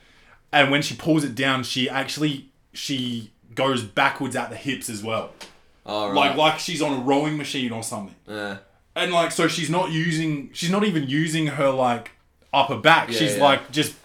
[0.54, 5.04] and when she pulls it down, she actually she goes backwards at the hips as
[5.04, 5.32] well,
[5.86, 6.16] Oh, right.
[6.16, 8.16] like like she's on a rowing machine or something.
[8.28, 8.58] Yeah.
[8.96, 12.12] And like so, she's not using she's not even using her like
[12.54, 13.10] upper back.
[13.10, 13.44] Yeah, she's yeah.
[13.44, 13.96] like just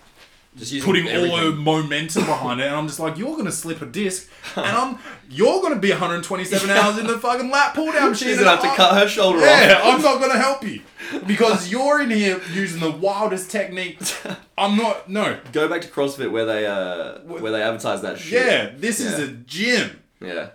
[0.57, 3.83] Just using putting all her momentum behind it, and I'm just like, you're gonna slip
[3.83, 8.15] a disc, and I'm you're gonna be 127 hours in the fucking lat pull down.
[8.15, 9.97] She's gonna have to cut her shoulder Yeah, off.
[9.97, 10.83] I'm not gonna help you
[11.27, 13.99] because you're in here using the wildest technique.
[14.59, 15.11] I'm not.
[15.11, 15.39] No.
[15.53, 18.47] Go back to CrossFit where they uh where they advertise that shit.
[18.47, 20.01] Yeah, this is a gym.
[20.21, 20.51] Yeah.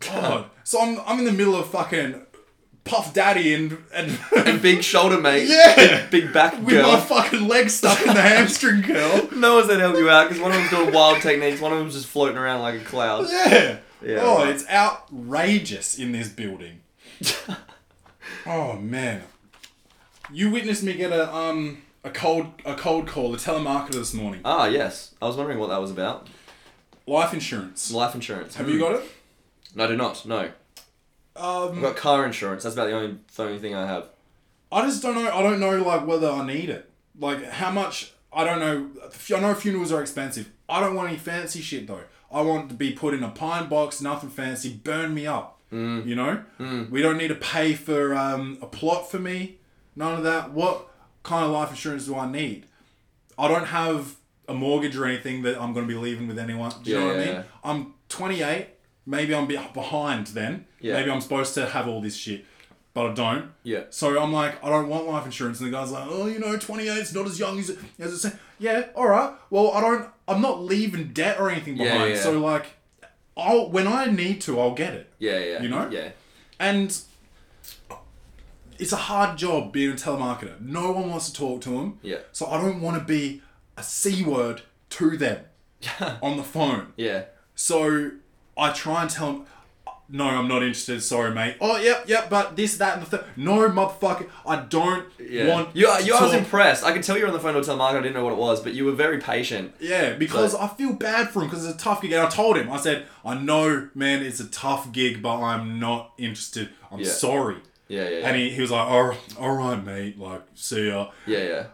[0.00, 0.50] God.
[0.64, 2.20] So I'm I'm in the middle of fucking
[2.84, 4.18] Puff Daddy and and.
[4.36, 5.48] And big shoulder mate.
[5.48, 6.06] Yeah.
[6.10, 6.92] Big back with girl.
[6.92, 9.28] my fucking leg stuck in the hamstring curl.
[9.36, 11.60] no one's to help you out because one of them's doing wild techniques.
[11.60, 13.28] One of them's just floating around like a cloud.
[13.30, 13.78] Yeah.
[14.04, 14.48] Yeah, oh, right.
[14.48, 16.80] it's outrageous in this building.
[18.46, 19.22] oh man.
[20.32, 24.40] You witnessed me get a um a cold a cold call, a telemarketer this morning.
[24.44, 25.14] Ah, yes.
[25.22, 26.28] I was wondering what that was about.
[27.06, 27.92] Life insurance.
[27.92, 28.56] Life insurance.
[28.56, 29.04] Have you got it?
[29.74, 30.26] No, I do not.
[30.26, 30.50] No.
[31.36, 32.62] I've Um, got car insurance.
[32.64, 34.08] That's about the only the only thing I have.
[34.70, 35.30] I just don't know.
[35.30, 36.90] I don't know like whether I need it.
[37.18, 38.12] Like how much.
[38.32, 38.90] I don't know.
[39.36, 40.50] I know funerals are expensive.
[40.68, 42.00] I don't want any fancy shit though.
[42.30, 44.72] I want to be put in a pine box, nothing fancy.
[44.72, 45.58] Burn me up.
[45.70, 46.06] Mm.
[46.06, 46.42] You know.
[46.90, 49.58] We don't need to pay for um, a plot for me.
[49.96, 50.52] None of that.
[50.52, 50.88] What
[51.22, 52.66] kind of life insurance do I need?
[53.38, 54.16] I don't have
[54.48, 56.72] a mortgage or anything that I'm going to be leaving with anyone.
[56.82, 57.44] Do you know Yeah, what I mean?
[57.64, 58.66] I'm 28.
[59.06, 60.66] Maybe I'm be- behind then.
[60.80, 60.94] Yeah.
[60.94, 62.44] Maybe I'm supposed to have all this shit,
[62.94, 63.50] but I don't.
[63.64, 63.84] Yeah.
[63.90, 66.56] So I'm like, I don't want life insurance, and the guy's like, oh, you know,
[66.56, 68.36] 28 is not as young as as it says.
[68.58, 69.34] Yeah, all right.
[69.50, 70.08] Well, I don't.
[70.28, 72.14] I'm not leaving debt or anything Yeah, behind.
[72.14, 72.20] yeah.
[72.22, 72.66] So like,
[73.36, 75.10] I'll when I need to, I'll get it.
[75.18, 75.62] Yeah, yeah.
[75.62, 75.88] You know?
[75.90, 76.10] Yeah.
[76.60, 76.96] And
[78.78, 80.60] it's a hard job being a telemarketer.
[80.60, 81.98] No one wants to talk to them.
[82.02, 82.18] Yeah.
[82.32, 83.42] So I don't want to be
[83.76, 85.44] a c word to them
[86.22, 86.92] on the phone.
[86.96, 87.24] Yeah.
[87.54, 88.10] So
[88.62, 89.46] I try and tell him,
[90.08, 91.02] no, I'm not interested.
[91.02, 91.56] Sorry, mate.
[91.58, 93.24] Oh, yep, yep, but this, that, and the third.
[93.36, 95.48] No, motherfucker, I don't Yeah.
[95.48, 95.74] want.
[95.74, 96.40] you, to you, I was talk.
[96.40, 96.84] impressed.
[96.84, 98.34] I could tell you were on the phone to tell Mark I didn't know what
[98.34, 99.72] it was, but you were very patient.
[99.80, 102.12] Yeah, because I feel bad for him because it's a tough gig.
[102.12, 105.80] And I told him, I said, I know, man, it's a tough gig, but I'm
[105.80, 106.68] not interested.
[106.90, 107.06] I'm Yeah.
[107.08, 107.56] sorry.
[107.88, 108.28] Yeah, yeah, yeah.
[108.28, 110.18] And he, he was like, all, all right, mate.
[110.18, 111.10] Like, see ya.
[111.26, 111.64] yeah, yeah.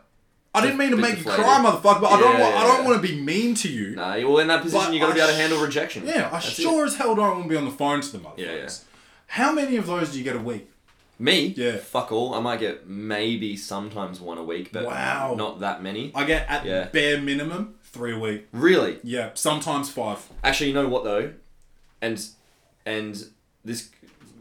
[0.59, 2.55] I didn't mean to make you cry, motherfucker, but I don't want.
[2.55, 3.97] yeah, I don't want to be mean to you.
[3.97, 6.07] Nah, you- well, in that position, you got to be able to handle rejection.
[6.07, 6.63] Yeah, I That's it.
[6.63, 8.39] sure as hell don't want to be on the phone to the motherfuckers.
[8.39, 8.69] Yeah, yeah.
[9.29, 10.71] How many of those do you get a week?
[11.19, 11.53] Me?
[11.57, 11.77] Yeah.
[11.79, 12.33] Fuck all.
[12.35, 15.35] I might get maybe sometimes one a week, but Wow.
[15.37, 16.13] not that many.
[16.15, 16.85] I get at Yeah.
[16.85, 18.47] bare minimum three a week.
[18.53, 18.99] Really?
[19.03, 20.19] Yeah, sometimes five.
[20.45, 21.33] Actually, you know what though,
[22.01, 22.25] and
[22.87, 23.25] and
[23.65, 23.89] this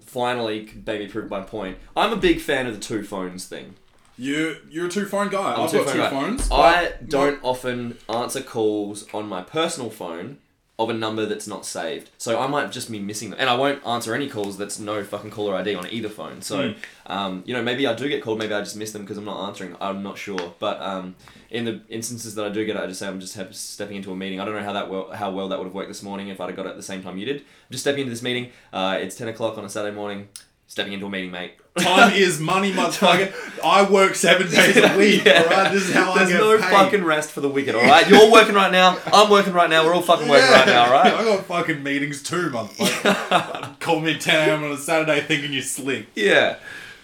[0.06, 1.78] finally made me prove my point.
[1.96, 3.76] I'm a big fan of the two phones thing.
[4.18, 5.54] You you're a two phone guy.
[5.54, 6.10] I'm a I've got two guy.
[6.10, 6.50] phones.
[6.52, 10.40] I don't often answer calls on my personal phone
[10.80, 12.12] of a number that's not saved.
[12.20, 13.40] So I might just be missing them.
[13.40, 16.44] And I won't answer any calls that's no fucking caller ID on either phone.
[16.44, 17.12] So, Hmm.
[17.12, 19.26] um, you know, maybe I do get called, maybe I just miss them because I'm
[19.26, 19.76] not answering.
[19.82, 20.54] I'm not sure.
[20.60, 21.16] But um,
[21.50, 23.96] in the instances that I do get it, I just say I'm just have, stepping
[23.98, 24.40] into a meeting.
[24.40, 26.40] I don't know how that well, how well that would have worked this morning if
[26.40, 27.38] I'd have got it at the same time you did.
[27.38, 28.52] I'm just stepping into this meeting.
[28.72, 30.28] Uh, it's 10 o'clock on a Saturday morning.
[30.68, 31.54] Stepping into a meeting, mate.
[31.80, 33.34] Time is money, motherfucker.
[33.64, 35.24] I work seven days a week.
[35.26, 35.42] Yeah.
[35.44, 36.48] Alright, this is how There's I get paid.
[36.48, 36.76] There's no paid.
[36.76, 38.08] fucking rest for the wicked, alright?
[38.10, 40.92] You're working right now, I'm working right now, we're all fucking working right now, All
[40.92, 41.14] right.
[41.14, 41.26] I right?
[41.38, 43.80] got fucking meetings too, motherfucker.
[43.80, 44.64] Call me at 10 a.m.
[44.64, 46.08] on a Saturday thinking you're slick.
[46.16, 46.58] Yeah.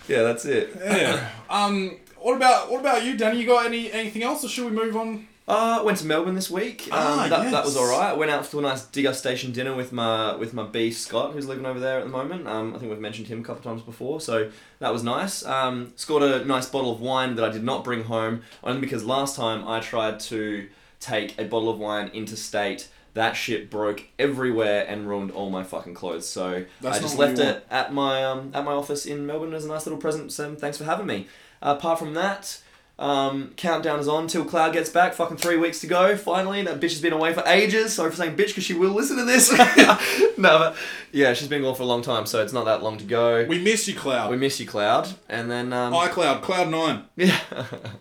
[0.07, 0.75] Yeah, that's it.
[0.79, 1.29] Yeah.
[1.49, 1.97] um.
[2.19, 3.41] What about what about you, Danny?
[3.41, 5.27] You got any anything else, or should we move on?
[5.45, 6.83] Uh, went to Melbourne this week.
[6.85, 8.17] Um, Ah, that, that was alright.
[8.17, 11.65] Went out to a nice degustation dinner with my with my B Scott, who's living
[11.65, 12.47] over there at the moment.
[12.47, 15.45] Um, I think we've mentioned him a couple of times before, so that was nice.
[15.45, 19.03] Um, scored a nice bottle of wine that I did not bring home, only because
[19.03, 20.69] last time I tried to
[21.01, 22.87] take a bottle of wine interstate.
[23.13, 26.27] That shit broke everywhere and ruined all my fucking clothes.
[26.27, 29.65] So That's I just left it at my um, at my office in Melbourne as
[29.65, 30.31] a nice little present.
[30.31, 31.27] So thanks for having me.
[31.61, 32.59] Uh, apart from that,
[32.99, 35.13] um, countdown is on till Cloud gets back.
[35.13, 36.15] Fucking three weeks to go.
[36.15, 37.93] Finally, that bitch has been away for ages.
[37.93, 39.51] Sorry for saying bitch because she will listen to this.
[40.37, 40.75] no, but
[41.11, 43.45] yeah, she's been gone for a long time, so it's not that long to go.
[43.45, 44.29] We miss you, Cloud.
[44.29, 47.05] We miss you, Cloud, and then um, iCloud, Cloud Nine.
[47.15, 47.39] yeah,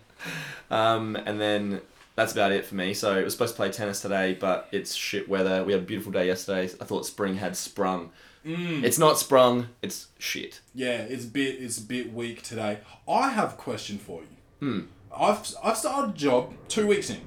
[0.71, 1.81] um, and then
[2.15, 2.93] that's about it for me.
[2.93, 5.63] So it was supposed to play tennis today, but it's shit weather.
[5.63, 6.65] We had a beautiful day yesterday.
[6.65, 8.11] I thought spring had sprung.
[8.45, 8.83] Mm.
[8.83, 9.69] It's not sprung.
[9.81, 10.59] It's shit.
[10.75, 12.79] Yeah, it's a bit it's a bit weak today.
[13.07, 14.27] I have a question for you.
[14.63, 14.79] Hmm.
[15.13, 17.17] I've I've started a job two weeks in.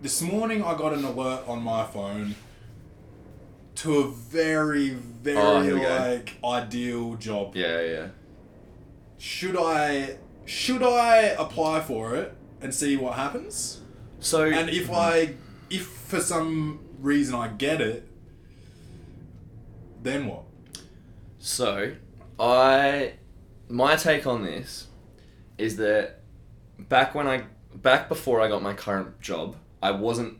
[0.00, 2.36] This morning I got an alert on my phone
[3.74, 5.96] to a very very Oh, here go.
[6.12, 7.56] like ideal job.
[7.56, 8.06] Yeah, yeah.
[9.18, 13.80] Should I should I apply for it and see what happens?
[14.20, 15.34] So And if I
[15.70, 18.06] if for some reason I get it,
[20.00, 20.44] then what?
[21.40, 21.94] So,
[22.38, 23.14] I
[23.68, 24.86] my take on this
[25.58, 26.19] is that
[26.88, 30.38] back when I back before I got my current job, I wasn't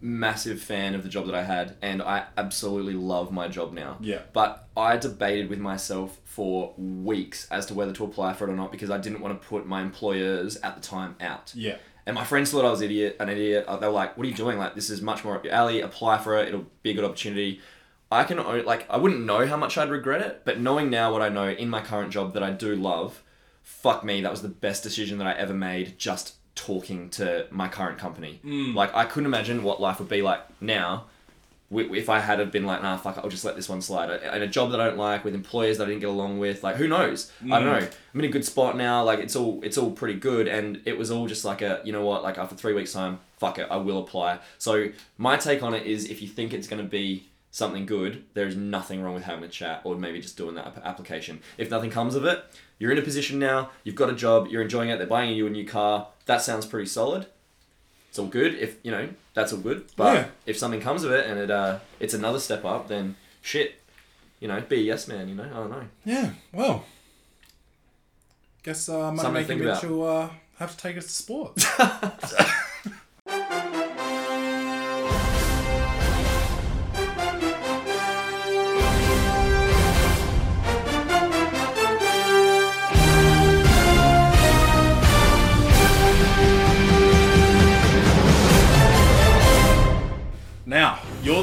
[0.00, 3.96] massive fan of the job that I had and I absolutely love my job now.
[4.00, 4.20] Yeah.
[4.32, 8.56] But I debated with myself for weeks as to whether to apply for it or
[8.56, 11.52] not because I didn't want to put my employers at the time out.
[11.54, 11.76] Yeah.
[12.04, 13.64] And my friends thought I was idiot, an idiot.
[13.66, 14.58] Uh, They were like, "What are you doing?
[14.58, 15.80] Like, this is much more up your alley.
[15.80, 16.46] Apply for it.
[16.48, 17.60] It'll be a good opportunity."
[18.12, 21.22] I can like, I wouldn't know how much I'd regret it, but knowing now what
[21.22, 23.24] I know in my current job that I do love,
[23.66, 25.98] fuck me, that was the best decision that I ever made.
[25.98, 28.74] Just talking to my current company, mm.
[28.74, 31.04] like I couldn't imagine what life would be like now.
[31.68, 34.08] If I had been like, nah, fuck, it, I'll just let this one slide.
[34.22, 36.62] In a job that I don't like, with employers that I didn't get along with,
[36.62, 37.32] like, who knows?
[37.42, 37.80] I don't mm.
[37.80, 37.88] know.
[38.14, 39.02] I'm in a good spot now.
[39.02, 41.92] Like, it's all it's all pretty good, and it was all just like a, you
[41.92, 42.22] know what?
[42.22, 44.38] Like after three weeks time, fuck it, I will apply.
[44.58, 47.26] So my take on it is, if you think it's going to be
[47.56, 50.76] something good, there is nothing wrong with having a chat or maybe just doing that
[50.84, 51.40] application.
[51.56, 52.44] If nothing comes of it,
[52.78, 53.70] you're in a position now.
[53.82, 54.48] You've got a job.
[54.50, 54.98] You're enjoying it.
[54.98, 56.08] They're buying you a new car.
[56.26, 57.24] That sounds pretty solid.
[58.10, 58.54] It's all good.
[58.56, 59.86] If you know that's all good.
[59.96, 60.26] But Yeah.
[60.44, 63.76] if something comes of it and it uh it's another step up, then shit.
[64.38, 65.26] You know, be a yes man.
[65.30, 65.84] You know, I don't know.
[66.04, 66.84] Yeah, well.
[68.64, 69.60] Guess uh, Money Making.
[69.60, 71.64] Will uh, have to take us to sports.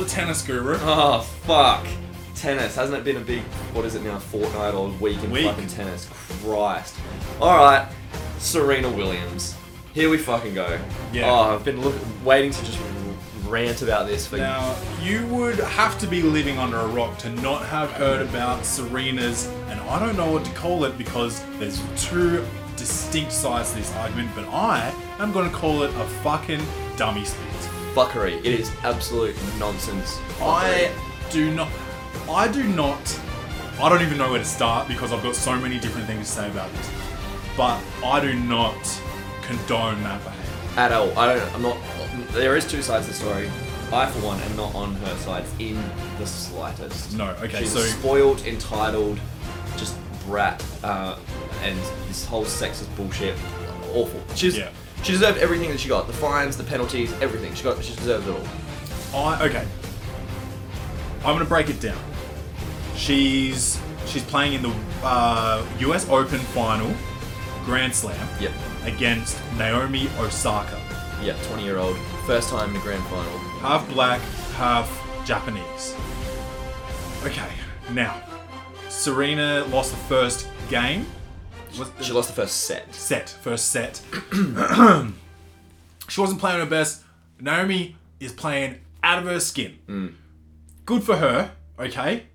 [0.03, 0.77] the tennis guru.
[0.81, 1.85] Oh fuck.
[2.35, 3.41] Tennis hasn't it been a big
[3.73, 5.45] what is it now fortnight or week in Week.
[5.45, 6.09] fucking tennis?
[6.43, 6.95] Christ.
[7.39, 7.87] All right,
[8.37, 9.55] Serena Williams.
[9.93, 10.79] Here we fucking go.
[11.13, 11.29] Yeah.
[11.29, 12.79] Oh, I've been look, waiting to just
[13.45, 17.29] rant about this for Now, you would have to be living under a rock to
[17.29, 21.79] not have heard about Serena's, and I don't know what to call it because there's
[21.95, 22.43] two
[22.75, 26.61] distinct sides to this argument, but I am going to call it a fucking
[26.97, 27.72] dummy spit.
[27.93, 28.39] Fuckery.
[28.39, 30.19] It is absolute nonsense.
[30.41, 30.91] I
[31.31, 31.69] do not.
[32.29, 33.19] I do not.
[33.81, 36.35] I don't even know where to start because I've got so many different things to
[36.41, 36.89] say about this.
[37.57, 38.75] But I do not
[39.43, 40.79] condone that behavior.
[40.79, 41.17] at all.
[41.17, 41.55] I don't.
[41.55, 41.77] I'm not.
[42.31, 43.49] There is two sides to the story.
[43.91, 45.75] I, for one, am not on her side in
[46.17, 47.15] the slightest.
[47.15, 49.19] No, okay, She's so- spoiled, entitled,
[49.77, 51.17] just brat, uh,
[51.61, 51.77] and
[52.07, 53.35] this whole sexist bullshit.
[53.93, 54.21] Awful.
[54.35, 54.57] She's.
[54.57, 54.69] Yeah.
[55.03, 56.07] She deserved everything that she got.
[56.07, 57.53] The fines, the penalties, everything.
[57.53, 57.83] She got.
[57.83, 58.31] She deserved it
[59.13, 59.25] all.
[59.25, 59.67] I okay.
[61.19, 61.97] I'm gonna break it down.
[62.95, 66.07] She's she's playing in the uh, U.S.
[66.09, 66.93] Open final,
[67.65, 68.51] Grand Slam, Yep.
[68.85, 70.79] against Naomi Osaka,
[71.21, 71.35] Yeah.
[71.47, 71.97] 20 year old.
[72.25, 73.37] First time in the grand final.
[73.59, 74.21] half black,
[74.55, 74.89] half
[75.25, 75.95] Japanese.
[77.25, 77.49] Okay,
[77.91, 78.21] now
[78.89, 81.05] Serena lost the first game.
[82.01, 82.93] She lost the first set.
[82.93, 84.01] set, first set.
[86.07, 87.03] she wasn't playing her best.
[87.39, 90.15] Naomi is playing out of her skin.
[90.85, 92.25] Good for her, okay?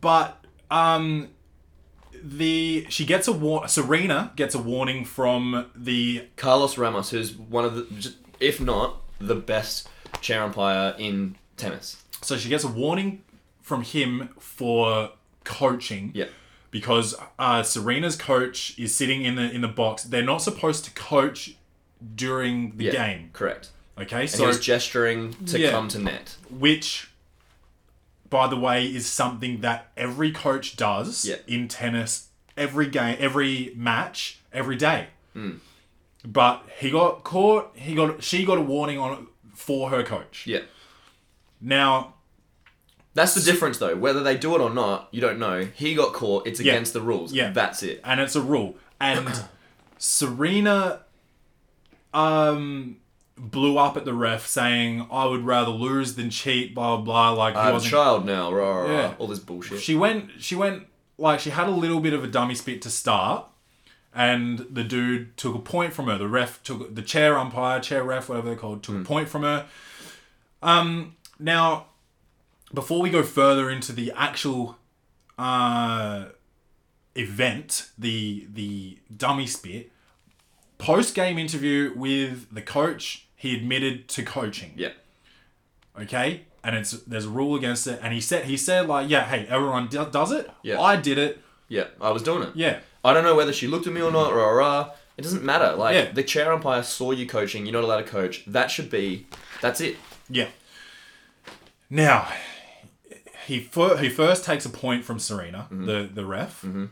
[0.00, 1.28] But um
[2.22, 3.66] the she gets a war.
[3.68, 9.34] Serena gets a warning from the Carlos Ramos, who's one of the, if not the
[9.34, 9.88] best
[10.20, 12.02] chair umpire in tennis.
[12.22, 13.22] so she gets a warning
[13.62, 15.10] from him for
[15.44, 16.10] coaching.
[16.14, 16.26] Yeah.
[16.70, 20.04] Because uh, Serena's coach is sitting in the in the box.
[20.04, 21.54] They're not supposed to coach
[22.14, 23.30] during the Yeah, game.
[23.32, 23.70] Correct.
[23.98, 25.70] Okay, And so he was gesturing to Yeah.
[25.72, 26.36] come to net.
[26.48, 27.10] which,
[28.30, 31.36] by the way, is something that every coach does Yeah.
[31.46, 32.28] in tennis.
[32.56, 35.08] Every game, every match, every day.
[35.34, 35.56] Hmm.
[36.24, 37.70] But he got caught.
[37.76, 40.46] He got she got a warning on for her coach.
[40.46, 40.60] Yeah.
[41.60, 42.14] Now,
[43.20, 43.96] That's the difference, though.
[43.96, 45.66] Whether they do it or not, you don't know.
[45.74, 46.46] He got caught.
[46.46, 46.72] It's Yeah.
[46.72, 47.32] against the rules.
[47.32, 47.50] Yeah.
[47.50, 48.00] That's it.
[48.04, 48.76] and it's a rule.
[49.00, 49.28] And
[49.98, 51.00] Serena
[52.12, 52.96] um
[53.36, 57.30] blew up at the ref saying I would rather lose than cheat, blah blah blah.
[57.44, 58.52] Like I he have a wasn't child now.
[58.52, 58.90] Rah, rah, rah.
[58.92, 59.14] Yeah.
[59.18, 59.80] All this bullshit.
[59.80, 60.86] she went she went
[61.18, 63.46] like she had a little bit of a dummy spit to start
[64.14, 68.02] and the dude took a point from her the ref took the chair umpire chair
[68.02, 69.66] ref whatever they're called took a point from her
[70.62, 71.86] um now
[72.72, 74.76] before we go further into the actual
[75.38, 76.26] uh
[77.16, 79.90] event the the dummy spit
[80.78, 84.90] post game interview with the coach he admitted to coaching yeah.
[85.98, 89.24] okay and it's there's a rule against it and he said he said like yeah
[89.24, 90.80] hey everyone do- does it Yeah.
[90.80, 91.86] i did it Yeah.
[92.00, 92.50] I was doing it.
[92.54, 94.90] yeah I don't know whether she looked at me or not, rah, rah.
[95.16, 95.72] It doesn't matter.
[95.74, 96.12] Like, Yeah.
[96.12, 97.64] the chair umpire saw you coaching.
[97.64, 98.44] You're not allowed to coach.
[98.46, 99.26] That should be.
[99.62, 99.96] That's it.
[100.28, 100.48] yeah
[101.88, 102.28] now
[103.50, 105.86] he fir- he first takes a point from serena mm-hmm.
[105.86, 106.86] the the ref mm-hmm.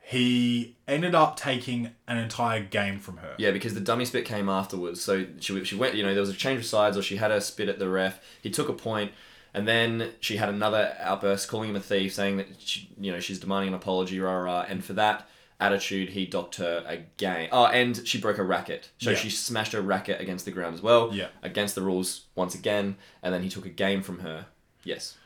[0.00, 4.48] he ended up taking an entire game from her Yeah, because the dummy spit came
[4.48, 5.00] afterwards.
[5.00, 7.30] So she, she went, you know, there was a change of sides or she had
[7.30, 8.20] a spit at the ref.
[8.42, 9.12] He took a point,
[9.54, 13.20] and then she had another outburst calling him a thief, saying that, she, you know,
[13.20, 14.66] she's demanding an apology, rah, rah, rah.
[14.68, 15.28] And for that
[15.60, 17.48] attitude, he docked her a game.
[17.52, 18.90] Oh, and she broke a racket.
[18.98, 19.16] So Yeah.
[19.16, 21.10] she smashed her racket against the ground as well.
[21.12, 21.28] Yeah.
[21.42, 22.96] Against the rules once again.
[23.22, 24.46] And then he took a game from her.
[24.84, 25.16] Yes.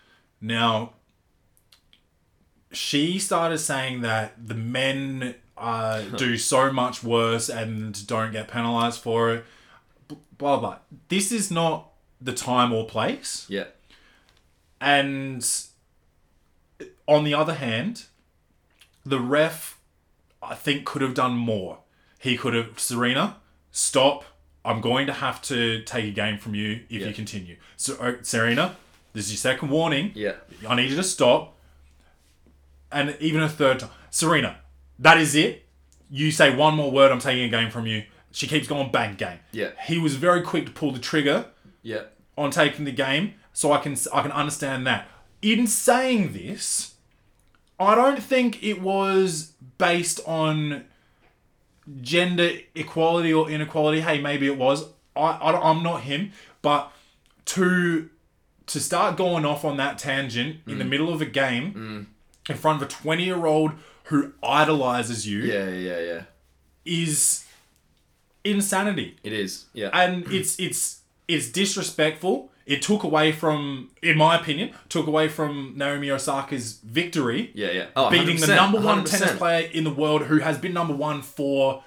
[0.41, 0.93] Now,
[2.73, 9.01] she started saying that the men uh, do so much worse and don't get penalized
[9.01, 9.45] for it.
[10.09, 10.77] b- Blah blah.
[11.09, 13.47] This is not the time or place.
[13.49, 13.65] Yeah.
[14.81, 15.49] And
[17.09, 18.05] on the other hand,
[19.05, 19.79] the ref,
[20.43, 21.79] I think, could have done more.
[22.19, 23.37] He could have, Serena,
[23.71, 24.25] stop.
[24.65, 27.07] I'm going to have to take a game from you if Yeah.
[27.09, 27.57] you continue.
[27.77, 28.77] So, uh, Serena,
[29.17, 30.13] this is your second warning.
[30.15, 30.35] Yeah.
[30.69, 31.57] I need you to stop.
[32.93, 33.91] And even a third time.
[34.11, 34.59] Serena,
[34.99, 35.65] that is it.
[36.11, 38.05] You say one more word, I'm taking a game from you.
[38.31, 39.39] She keeps going, bang, game.
[39.53, 39.71] Yeah.
[39.87, 41.47] He was very quick to pull the trigger
[41.83, 42.03] Yeah.
[42.37, 45.09] on taking the game, so I can I can understand that.
[45.43, 46.95] In saying this,
[47.81, 50.85] I don't think it was based on
[52.03, 54.01] gender equality or inequality.
[54.03, 54.89] Hey, maybe it was.
[55.15, 56.93] I, I I'm not him, but
[57.47, 58.11] to
[58.67, 60.89] to start going off on that tangent in the mm.
[60.89, 62.51] middle of a game mm.
[62.51, 63.73] in front of a 20 year old
[64.05, 66.23] who idolizes you Yeah, yeah, yeah.
[66.85, 67.45] is
[68.45, 69.67] insanity It is.
[69.73, 69.91] Yeah.
[69.93, 72.53] and it's it's it's disrespectful.
[72.67, 77.87] It took away from, in my opinion, took away from Naomi Osaka's victory, yeah, yeah.
[77.95, 79.11] Oh, beating the number one 100%.
[79.11, 81.85] tennis player in the world who has been number one for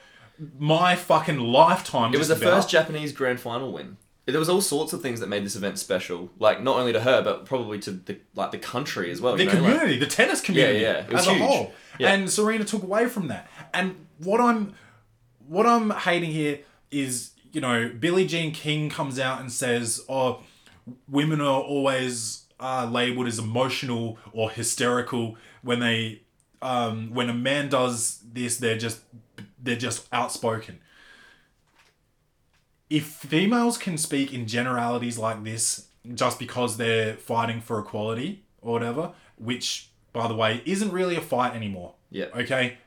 [0.57, 2.13] my fucking lifetime.
[2.13, 3.97] It was the first Japanese grand final win.
[4.31, 6.29] There was all sorts of things that made this event special.
[6.39, 9.35] Like not only to her, but probably to the like the country as well.
[9.35, 9.61] the you know?
[9.61, 11.43] like- community, the tennis community yeah, yeah, it was as a huge.
[11.43, 11.73] whole.
[11.97, 12.13] Yeah.
[12.13, 13.49] And Serena took away from that.
[13.73, 14.73] And what I'm
[15.47, 16.59] what I'm hating here
[16.91, 20.43] is, you know, Billie Jean King comes out and says, "Oh,
[21.07, 26.21] women are always uh, labeled as emotional or hysterical when they
[26.61, 29.01] um, when a man does this, they're just
[29.61, 30.79] they're just outspoken."
[32.89, 38.73] If females can speak in generalities like this just because they're fighting for equality or
[38.73, 41.93] whatever, which by the way isn't really a fight anymore.
[42.11, 42.25] Yeah.
[42.35, 42.77] Okay.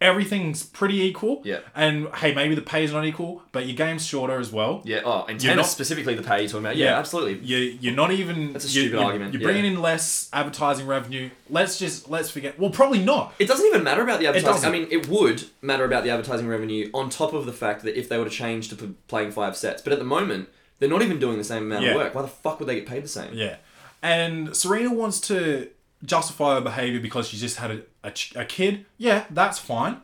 [0.00, 1.40] Everything's pretty equal.
[1.44, 1.60] Yeah.
[1.74, 4.82] And hey, maybe the pay's not equal, but your game's shorter as well.
[4.84, 5.00] Yeah.
[5.04, 6.76] Oh, and You're tennis not- specifically the pay you're talking about.
[6.76, 6.98] Yeah, Yeah.
[6.98, 7.38] absolutely.
[7.46, 8.52] You you're not even.
[8.52, 9.46] That's a stupid you- argument, You're yeah.
[9.48, 11.30] bringing in less advertising revenue.
[11.50, 12.58] Let's just let's forget.
[12.58, 13.34] Well, probably not.
[13.38, 14.68] It doesn't even matter about the advertising.
[14.68, 17.98] I mean, it would matter about the advertising revenue on top of the fact that
[17.98, 19.82] if they were to change to p- playing five sets.
[19.82, 20.48] But at the moment,
[20.78, 21.90] they're not even doing the same amount Yeah.
[21.92, 22.14] of work.
[22.14, 23.32] Why the fuck would they get paid the same?
[23.34, 23.56] Yeah.
[24.02, 25.68] And Serena wants to
[26.04, 28.84] justify her behavior because she just had a, a, ch- a kid.
[28.96, 30.00] Yeah, that's fine.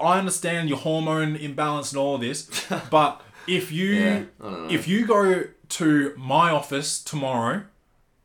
[0.00, 2.48] I understand your hormone imbalance and all of this,
[2.90, 4.74] but if you Yeah, I don't know.
[4.74, 5.44] if you go
[5.80, 7.62] to my office tomorrow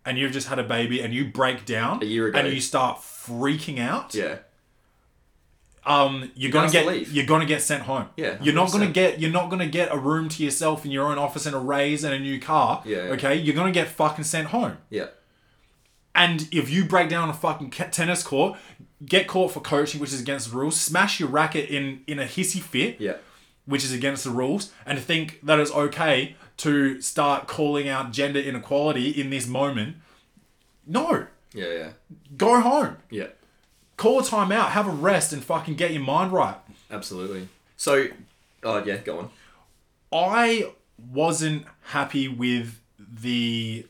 [0.05, 2.39] and you've just had a baby and you break down A year ago.
[2.39, 4.37] and you start freaking out, Yeah.
[5.85, 7.11] um, you're gonna to get leave.
[7.13, 8.07] you're gonna get sent home.
[8.17, 8.93] Yeah, you're not gonna 100%.
[8.93, 11.59] get you're not gonna get a room to yourself in your own office and a
[11.59, 12.81] raise and a new car.
[12.85, 13.13] Yeah.
[13.15, 14.77] Okay, you're gonna get fucking sent home.
[14.89, 15.07] Yeah.
[16.17, 18.57] And if you break down on a fucking tennis court,
[19.05, 22.25] get caught for coaching, which is against the rules, smash your racket in in a
[22.25, 23.17] hissy fit, Yeah.
[23.65, 28.39] which is against the rules, and think that it's okay to start calling out gender
[28.39, 29.97] inequality in this moment.
[30.87, 31.71] No, Yeah.
[31.71, 31.89] Yeah.
[32.35, 32.97] go home.
[33.11, 33.27] Yeah.
[33.95, 36.57] Call a timeout, have a rest, and fucking get your mind right.
[36.89, 37.47] Absolutely.
[37.77, 38.07] So,
[38.63, 39.29] oh yeah, go on.
[40.11, 43.85] I wasn't happy with the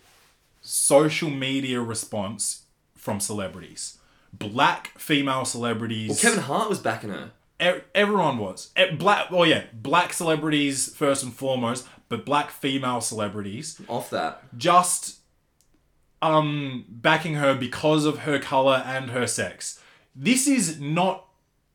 [0.68, 2.63] social media response
[2.95, 3.97] from celebrities.
[4.34, 6.09] Black female celebrities.
[6.09, 7.32] Well, Kevin Hart was backing her.
[7.61, 8.72] E- everyone was.
[8.78, 9.28] E- Black.
[9.32, 14.43] Oh yeah, black celebrities first and foremost, but black female celebrities Off that.
[14.57, 15.20] just
[16.22, 19.80] um backing her because of her color and her sex.
[20.15, 21.26] This is not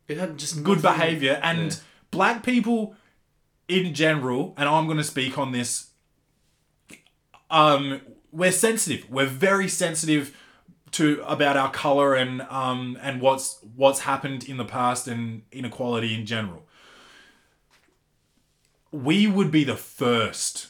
[0.09, 1.79] It had just good nothing- behavior and Yeah.
[2.11, 2.95] black people
[3.69, 5.91] in general and i'm going to speak on this
[7.51, 8.01] um
[8.33, 10.35] we're sensitive we're very sensitive
[10.91, 16.15] to about our color and um and what's what's happened in the past and inequality
[16.15, 16.65] in general
[18.91, 20.69] we would be the first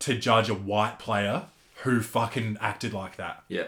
[0.00, 1.44] to judge a white player
[1.84, 3.66] who fucking acted like that Yeah.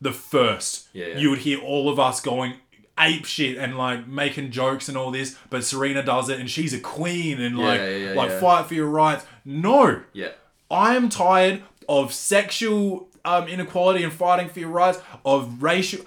[0.00, 0.88] the first.
[0.92, 1.18] Yeah, yeah.
[1.18, 2.54] You would hear all of us going
[2.98, 6.74] ape shit and like making jokes and all this, but Serena does it and she's
[6.74, 9.24] a queen and like yeah, like fight for your rights.
[9.44, 10.02] No.
[10.12, 10.32] Yeah.
[10.70, 16.04] I am tired of sexual um, inequality and fighting for your rights, of racial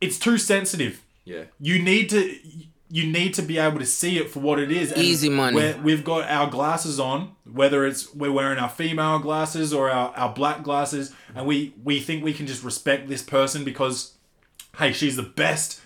[0.00, 1.02] it's too sensitive.
[1.24, 1.44] Yeah.
[1.60, 2.38] You need to
[2.90, 4.92] you need to be able to see it for what it is.
[4.92, 5.56] And Easy money.
[5.56, 10.10] We're, we've got our glasses on, whether it's we're wearing our female glasses or our,
[10.14, 14.14] our black glasses, and we we think we can just respect this person because,
[14.78, 15.80] hey, she's the best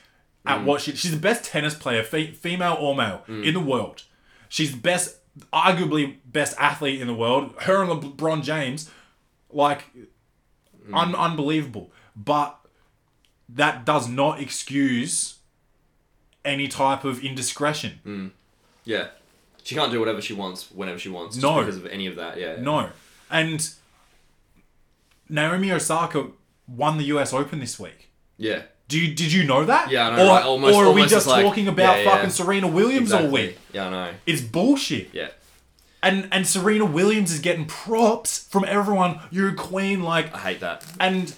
[0.44, 4.02] at what she she's the best tennis player, fe- female or male, in the world.
[4.48, 5.16] She's the best,
[5.52, 7.54] arguably best athlete in the world.
[7.60, 8.90] Her and LeBron James,
[9.52, 9.84] like,
[10.92, 11.90] un- unbelievable.
[12.16, 12.56] But
[13.48, 15.36] that does not excuse
[16.44, 18.00] any type of indiscretion.
[18.06, 18.30] Mm.
[18.84, 19.08] Yeah.
[19.64, 21.36] She can't do whatever she wants whenever she wants.
[21.36, 21.60] Just No.
[21.60, 22.38] Because of any of that.
[22.38, 22.56] Yeah.
[22.58, 22.90] No.
[23.30, 23.68] And
[25.28, 26.26] Naomi Osaka
[26.66, 28.08] won the US Open this week.
[28.36, 28.62] Yeah.
[28.88, 29.90] Do you, did you know that?
[29.90, 30.44] Yeah, I know, Or, right?
[30.44, 32.10] Almost- or are we almost just like- talking about yeah, yeah.
[32.14, 33.46] fucking Serena Williams all Exactly.
[33.48, 33.58] week?
[33.74, 34.10] Yeah, I know.
[34.24, 35.10] It's bullshit.
[35.12, 35.28] Yeah.
[36.02, 39.20] And and Serena Williams is getting props from everyone.
[39.30, 40.84] You're a queen, like I hate that.
[41.00, 41.34] and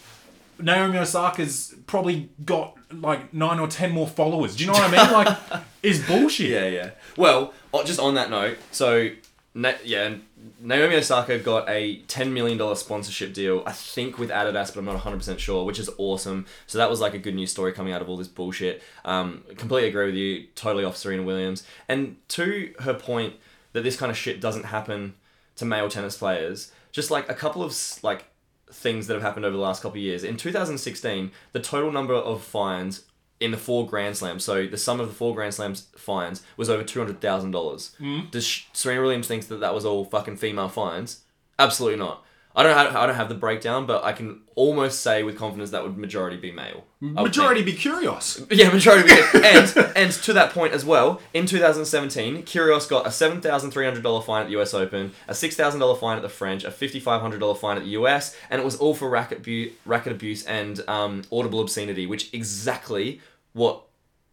[0.58, 4.56] Naomi Osaka's probably got like nine or ten more followers.
[4.56, 5.12] Do you know what I mean?
[5.12, 6.50] Like, is bullshit.
[6.50, 6.90] Yeah, yeah.
[7.16, 7.54] Well,
[7.84, 9.10] just on that note, so
[9.54, 10.14] Na- yeah,
[10.60, 14.84] Naomi Osaka got a ten million dollar sponsorship deal, I think with Adidas, but I'm
[14.84, 16.44] not 100 percent sure, which is awesome.
[16.66, 18.82] So that was like a good news story coming out of all this bullshit.
[19.04, 21.64] Um, completely agree with you, totally off Serena Williams.
[21.88, 23.34] And to her point
[23.72, 25.14] that this kind of shit doesn't happen
[25.56, 28.24] to male tennis players, just like a couple of like
[28.72, 30.24] things that have happened over the last couple of years.
[30.24, 33.04] In 2016, the total number of fines
[33.40, 36.68] in the four Grand Slams, so the sum of the four Grand Slams fines was
[36.68, 37.96] over two hundred thousand dollars.
[37.98, 38.30] Mm.
[38.30, 41.22] Does Serena Williams thinks that that was all fucking female fines?
[41.58, 42.24] Absolutely not.
[42.54, 45.70] I don't have, I don't have the breakdown, but I can almost say with confidence
[45.70, 46.84] that would majority be male.
[47.00, 47.30] I would.
[47.30, 48.42] Majority be curious.
[48.50, 49.34] Yeah, majority it.
[49.76, 53.84] And and to that point as well, in 2017, Kyrgios got a seven thousand three
[53.84, 54.74] hundred dollar fine at the U.S.
[54.74, 57.76] Open, a six thousand dollar fine at the French, a fifty five hundred dollar fine
[57.76, 61.60] at the U.S., and it was all for racket abuse, racket abuse and um, audible
[61.60, 63.20] obscenity, which exactly
[63.52, 63.84] what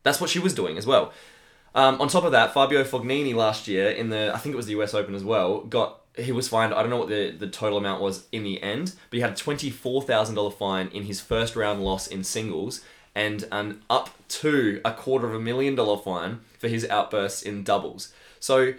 [0.02, 1.14] that's what she was doing as well.
[1.76, 4.66] Um, on top of that, Fabio Fognini last year in the I think it was
[4.66, 6.74] the US Open as well got he was fined.
[6.74, 9.32] I don't know what the, the total amount was in the end, but he had
[9.32, 12.82] a twenty four thousand dollar fine in his first round loss in singles,
[13.16, 17.64] and an up to a quarter of a million dollar fine for his outbursts in
[17.64, 18.14] doubles.
[18.40, 18.74] So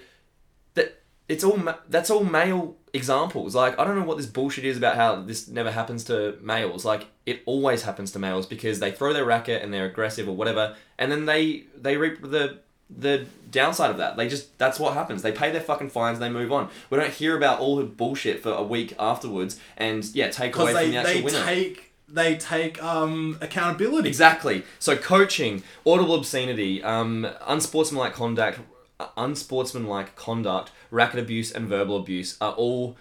[0.75, 3.55] that it's all that's all male examples.
[3.55, 6.85] Like I don't know what this bullshit is about how this never happens to males.
[6.85, 10.37] Like it always happens to males because they throw their racket and they're aggressive or
[10.37, 12.61] whatever, and then they they reap the
[12.91, 14.17] the downside of that.
[14.17, 15.23] They just that's what happens.
[15.23, 16.69] They pay their fucking fines, they move on.
[16.91, 20.73] We don't hear about all the bullshit for a week afterwards, and yeah, take away
[20.73, 21.45] Because from they, the actual they winner.
[21.45, 24.09] take they take um accountability.
[24.09, 24.63] Exactly.
[24.79, 28.61] So coaching, audible obscenity, um, unsportsmanlike conduct,
[28.99, 32.97] uh, unsportsmanlike conduct, racket abuse, and verbal abuse are all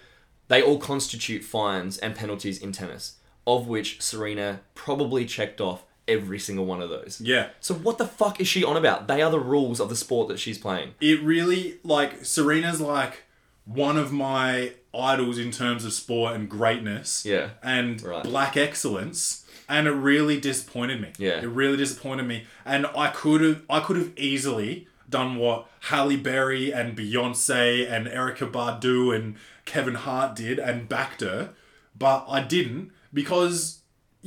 [0.48, 3.14] they all constitute fines and penalties in tennis,
[3.46, 7.20] of which Serena probably checked off every single one of those.
[7.22, 7.48] Yeah.
[7.60, 9.06] So what the fuck is she on about?
[9.08, 10.94] They are the rules of the sport that she's playing.
[11.00, 13.24] it really like Serena's like
[13.64, 17.50] one of my idols in terms of sport and greatness Yeah.
[17.62, 18.24] and Right.
[18.24, 21.40] black excellence and it really disappointed me Yeah.
[21.42, 26.16] it really disappointed me and i could have i could have easily done what halle
[26.16, 29.36] berry and beyonce and erykah badu and
[29.66, 31.50] kevin hart did and backed her
[31.96, 33.77] but i didn't because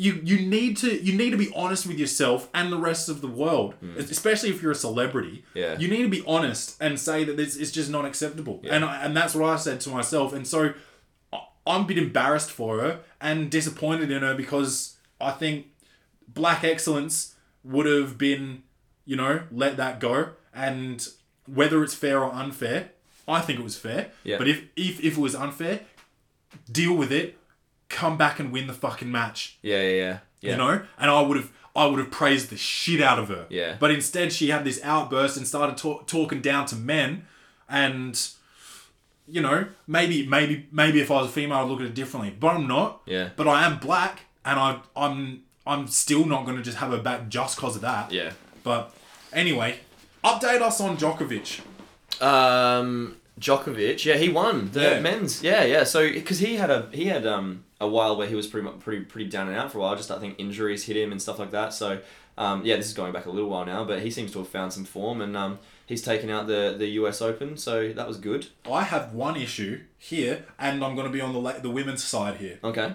[0.03, 3.17] you you need to you need to be honest with yourself and the rest of
[3.25, 3.97] the world hmm.
[4.17, 5.35] especially if you're a celebrity.
[5.53, 5.77] Yeah.
[5.81, 8.75] you need to be honest and say that this is just not acceptable Yeah.
[8.75, 10.59] and I, and that's what i said to myself and so
[11.71, 12.91] i'm a bit embarrassed for her
[13.27, 14.97] and disappointed in her because
[15.29, 15.67] i think
[16.27, 18.63] black excellence would have been
[19.05, 20.15] you know let that go
[20.67, 21.07] and
[21.45, 22.79] whether it's fair or unfair
[23.27, 24.37] i think it was fair Yeah.
[24.39, 25.81] but if if, if it was unfair
[26.71, 27.37] deal with it
[27.91, 30.17] come back and win the fucking match Yeah, yeah, yeah.
[30.41, 30.51] yeah.
[30.51, 33.45] you know and i would have i would have praised the shit out of her
[33.49, 33.75] Yeah.
[33.79, 37.25] but instead she had this outburst and started talk, talking down to men
[37.69, 38.19] and
[39.27, 42.35] you know maybe maybe maybe if i was a female i'd look at it differently
[42.37, 43.29] but i'm not Yeah.
[43.35, 46.97] but i am black and i i'm i'm still not going to just have her
[47.01, 48.31] back just because of that Yeah.
[48.63, 48.93] but
[49.31, 49.79] anyway
[50.23, 51.61] update us on Djokovic
[52.21, 54.99] Um, Djokovic, yeah, he won the Yeah.
[54.99, 55.41] men's.
[55.41, 55.83] Yeah, yeah.
[55.83, 59.03] So because he had a he had um a while where he was pretty pretty
[59.03, 59.95] pretty down and out for a while.
[59.97, 61.73] Just I think injuries hit him and stuff like that.
[61.73, 61.99] So
[62.37, 64.47] um, yeah, this is going back a little while now, but he seems to have
[64.47, 67.21] found some form and um, he's taken out the the U.S.
[67.21, 68.47] Open, so that was good.
[68.71, 72.03] i have one issue here and i'm going to be on the la- the women's
[72.03, 72.93] side here Okay.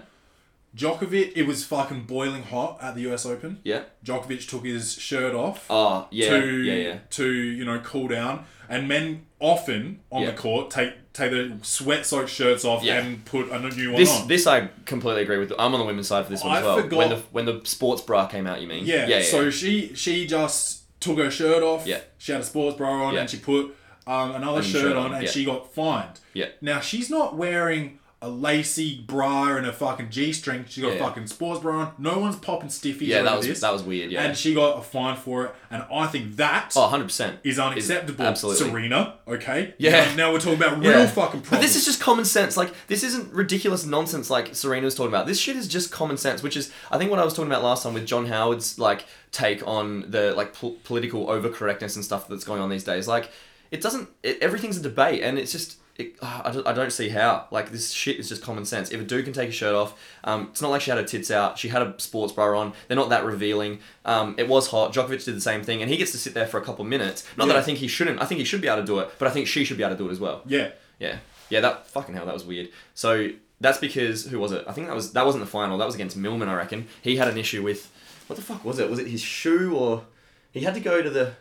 [0.75, 3.83] Djokovic it was fucking boiling hot at the us open Yeah.
[4.05, 6.29] Djokovic took his shirt off Oh yeah.
[6.29, 6.73] to yeah.
[6.75, 6.97] Yeah.
[7.11, 8.45] to you know cool down.
[8.69, 10.31] And men often on Yeah.
[10.31, 12.99] the court take take the sweat soaked shirts off Yeah.
[13.03, 14.27] and put a new one This on.
[14.27, 15.51] this I completely agree with.
[15.57, 16.81] I'm on the women's side for this one I as well.
[16.81, 18.85] forgot- When the when the sports bra came out, you mean?
[18.85, 19.21] yeah, Yeah.
[19.23, 21.85] So she she just took her shirt off.
[21.87, 21.99] Yeah.
[22.17, 23.21] She had a sports bra on Yeah.
[23.21, 25.29] and she put um, another shirt, shirt on on, and yeah.
[25.29, 26.19] she got fined.
[26.33, 26.45] Yeah.
[26.61, 30.65] Now she's not wearing a lacy bra and a fucking G string.
[30.67, 31.93] She got a fucking sports bra on.
[31.99, 33.61] No one's popping stiffies yeah, that was this.
[33.61, 34.11] that was weird.
[34.11, 34.23] Yeah.
[34.23, 35.55] And she got a fine for it.
[35.69, 37.39] And I think that oh, 100 percent.
[37.43, 38.25] is unacceptable.
[38.25, 38.69] absolutely.
[38.69, 39.75] Serena, okay?
[39.77, 40.05] Yeah.
[40.05, 41.49] Now, now we're talking about real fucking problems.
[41.49, 42.57] But this is just common sense.
[42.57, 45.27] Like this isn't ridiculous nonsense like Serena was talking about.
[45.27, 47.63] This shit is just common sense, which is I think what I was talking about
[47.63, 52.27] last time with John Howard's like take on the like pol- political overcorrectness and stuff
[52.27, 53.07] that's going on these days.
[53.07, 53.29] Like
[53.69, 54.09] it doesn't.
[54.23, 55.77] It, everything's a debate, and it's just.
[55.97, 57.47] It, ah, I, don't, I don't see how.
[57.49, 58.91] Like this shit is just common sense.
[58.91, 61.05] If a dude can take his shirt off, um, it's not like she had her
[61.05, 61.57] tits out.
[61.57, 62.73] She had a sports bra on.
[62.87, 63.79] They're not that revealing.
[64.05, 64.93] Um, it was hot.
[64.93, 67.27] Djokovic did the same thing, and he gets to sit there for a couple minutes.
[67.35, 68.21] Not that I think he shouldn't.
[68.21, 69.83] I think he should be able to do it, but I think she should be
[69.83, 70.41] able to do it as well.
[70.45, 70.71] yeah.
[70.99, 71.17] Yeah,
[71.49, 71.59] yeah.
[71.61, 72.69] That fucking hell, that was weird.
[72.95, 73.29] So
[73.61, 74.63] that's because who was it?
[74.67, 75.77] I think that was that wasn't the final.
[75.77, 76.87] That was against Millman, I reckon.
[77.03, 77.91] He had an issue with
[78.25, 78.89] what the fuck was it?
[78.89, 80.05] Was it his shoe or
[80.51, 81.33] he had to go to the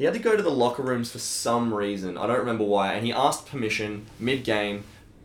[0.00, 2.16] he had to go to the locker rooms for some reason.
[2.16, 2.94] I don't remember why.
[2.94, 4.84] And he asked permission mid game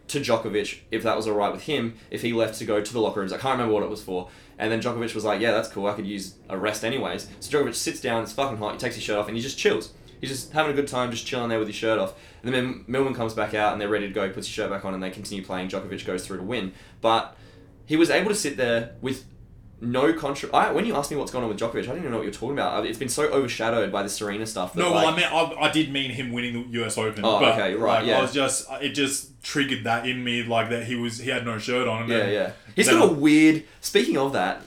[0.10, 3.00] to Djokovic if that was alright with him if he left to go to the
[3.00, 3.32] locker rooms.
[3.32, 4.28] I can't remember what it was for.
[4.60, 5.88] And then Djokovic was like, "Yeah, that's cool.
[5.88, 8.24] I could use a rest anyways." So Djokovic sits down.
[8.24, 8.74] It's fucking hot.
[8.74, 9.94] He takes his shirt off and he just chills.
[10.20, 12.14] He's just having a good time, just chilling there with his shirt off.
[12.44, 14.28] And then Millman comes back out and they're ready to go.
[14.28, 15.70] He puts his shirt back on and they continue playing.
[15.70, 16.74] Djokovic goes through to win.
[17.00, 17.38] But
[17.86, 19.24] he was able to sit there with
[19.82, 20.50] no contra.
[20.54, 22.24] I, when you asked me what's going on with Djokovic, I didn't even know what
[22.24, 22.86] you're talking about.
[22.86, 24.74] It's been so overshadowed by the Serena stuff.
[24.74, 26.98] That No, like, well, I mean, I, I did mean him winning the U.S.
[26.98, 27.26] Open.
[27.26, 28.20] Oh, but, okay, right, like, yeah.
[28.20, 31.46] I was just it just triggered that in me, like that he was he had
[31.46, 32.04] no shirt on.
[32.04, 32.52] And Yeah, then, yeah.
[32.76, 33.64] He's got a weird.
[33.82, 34.62] Speaking of that,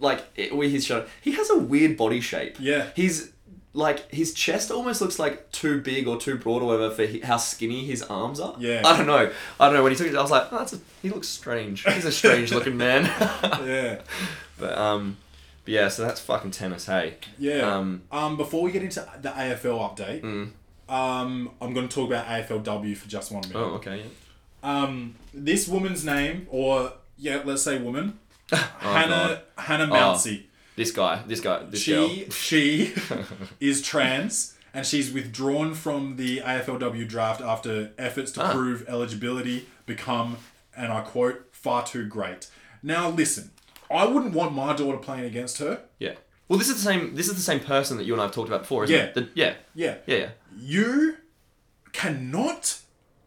[0.00, 2.56] like it, with his shirt, he has a weird body shape.
[2.58, 2.88] Yeah.
[2.94, 3.32] He's
[3.76, 7.20] like his chest almost looks like too big or too broad or whatever for he,
[7.20, 8.56] how skinny his arms are.
[8.58, 8.80] Yeah.
[8.84, 9.30] I don't know.
[9.60, 9.82] I don't know.
[9.82, 11.84] When he took it, I was like, oh, that's a, he looks strange.
[11.84, 13.04] He's a strange looking man.
[13.04, 14.00] yeah,
[14.58, 15.18] but um,
[15.64, 15.88] but yeah.
[15.88, 16.86] So that's fucking tennis.
[16.86, 17.14] Hey.
[17.38, 17.60] yeah.
[17.76, 18.36] Um, Um.
[18.36, 20.50] before we get into the AFL update, Mm.
[20.92, 23.56] um, I'm going to talk about AFLW for just one minute.
[23.56, 23.98] Oh, okay.
[23.98, 24.04] Yeah.
[24.82, 28.18] Um, this woman's name, or yeah, let's say woman,
[28.50, 29.40] Hannah Oh, God.
[29.58, 30.44] Hannah Mounsey.
[30.76, 31.22] This guy.
[31.26, 31.62] This guy.
[31.64, 32.08] This girl.
[32.08, 32.94] she she
[33.60, 38.52] is trans and she's withdrawn from the AFLW draft after efforts to Ah.
[38.52, 40.36] prove eligibility become
[40.76, 42.48] and I quote far too great.
[42.82, 43.50] Now listen,
[43.90, 45.82] I wouldn't want my daughter playing against her.
[45.98, 46.14] Yeah.
[46.48, 47.14] Well, this is the same.
[47.14, 49.02] This is the same person that you and I have talked about before, isn't Yeah.
[49.04, 49.14] it?
[49.14, 49.54] The, yeah.
[49.74, 49.94] Yeah.
[50.06, 50.16] Yeah.
[50.16, 50.28] Yeah.
[50.56, 51.16] You
[51.92, 52.78] cannot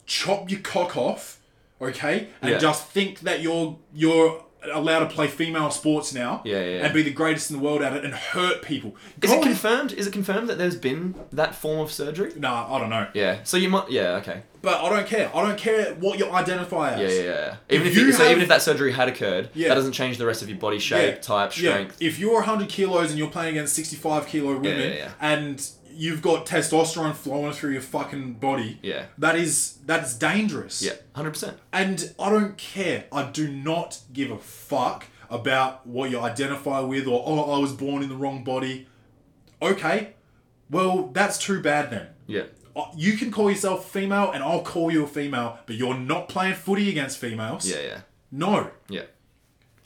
[0.05, 1.39] chop your cock off,
[1.81, 2.57] okay, and Yeah.
[2.59, 6.85] just think that you're you're allowed to play female sports now Yeah, yeah, yeah.
[6.85, 8.95] and be the greatest in the world at it and hurt people.
[9.21, 9.93] Is Go it confirmed?
[9.93, 12.33] Is it confirmed that there's been that form of surgery?
[12.35, 13.07] Nah, I don't know.
[13.13, 13.39] Yeah.
[13.43, 13.89] So you might.
[13.89, 14.15] Yeah.
[14.17, 14.41] Okay.
[14.61, 15.31] But I don't care.
[15.33, 16.99] I don't care what you identify as.
[17.15, 17.21] Yeah.
[17.21, 17.29] Yeah.
[17.31, 17.55] yeah.
[17.69, 19.69] Even if, you you, so even if that surgery had occurred, Yeah.
[19.69, 21.21] that doesn't change the rest of your body shape, Yeah.
[21.21, 21.85] type, Yeah.
[22.01, 25.11] If you're 100 kilos and you're playing against 65 kilo women yeah, yeah.
[25.21, 25.65] and
[25.99, 28.79] you've got testosterone flowing through your fucking body.
[28.81, 29.05] Yeah.
[29.17, 30.81] That is that's dangerous.
[30.81, 31.57] Yeah, hundred percent.
[31.73, 33.05] And I don't care.
[33.11, 37.73] I do not give a fuck about what you identify with or oh I was
[37.73, 38.87] born in the wrong body.
[39.61, 40.13] Okay.
[40.69, 42.07] Well, that's too bad then.
[42.27, 42.43] Yeah,
[42.75, 46.29] Uh, You can call yourself female and I'll call you a female, but you're not
[46.29, 47.67] playing footy against females.
[47.67, 48.69] yeah, yeah, No.
[48.87, 49.03] yeah.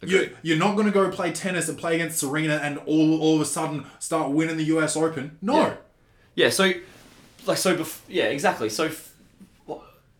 [0.05, 3.35] You, you're not going to go play tennis and play against Serena and all, all
[3.35, 5.37] of a sudden start winning the US Open.
[5.41, 5.55] No.
[5.59, 5.75] Yeah.
[6.35, 6.71] Yeah, so,
[7.45, 8.69] like, so, bef- yeah, exactly.
[8.69, 9.13] So, f-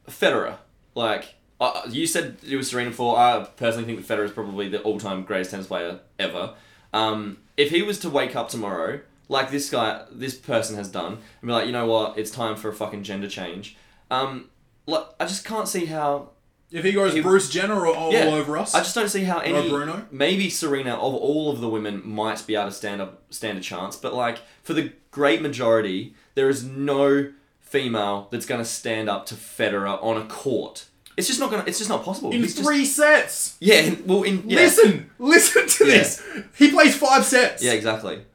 [0.10, 0.58] Federer,
[0.96, 3.18] like, uh, you said it was Serena before.
[3.18, 6.54] I personally think that Federer is probably the all-time greatest tennis player ever.
[6.92, 9.00] Um, if he was to wake up tomorrow,
[9.30, 12.56] like this guy, this person has done, and be like, you know what, it's time
[12.56, 13.78] for a fucking gender change.
[14.12, 14.50] Um,
[14.86, 16.30] like, I just can't see how
[16.74, 18.74] If he goes He- Bruce Jenner all, all yeah, over us.
[18.74, 19.70] I just don't see how any.
[19.70, 20.08] Bruno?
[20.12, 23.62] Maybe Serena of all of the women might be able to stand up, stand a
[23.62, 29.08] chance, but like for the great majority, there is no female that's going to stand
[29.10, 30.86] up to Federer on a court.
[31.16, 31.64] It's just not gonna.
[31.68, 32.32] It's just not possible.
[32.32, 33.56] in He's just- three sets.
[33.60, 33.94] yeah.
[34.08, 34.56] Well, in yeah.
[34.62, 35.98] Listen, listen to Yeah.
[36.00, 36.24] this.
[36.58, 37.62] He plays five sets.
[37.62, 38.26] Yeah, exactly.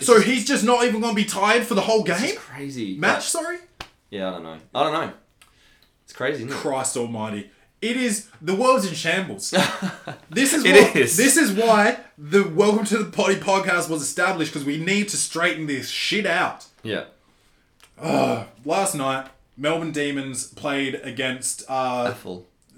[0.00, 2.36] So he's just not even going to be tired for the whole It's game?
[2.36, 2.96] crazy.
[2.96, 3.58] Match, Like, sorry?
[4.10, 4.58] yeah, I don't know.
[4.72, 5.12] I don't know.
[6.04, 6.60] It's crazy, isn't it?
[6.60, 7.50] Christ almighty.
[7.82, 9.52] It is the world's in shambles.
[10.30, 11.16] This is It what, is.
[11.16, 15.16] This is why the Welcome to the Potty podcast was established because we need to
[15.16, 16.64] straighten this shit out.
[16.82, 17.04] Yeah.
[18.64, 22.14] Last night, Melbourne Demons played against uh,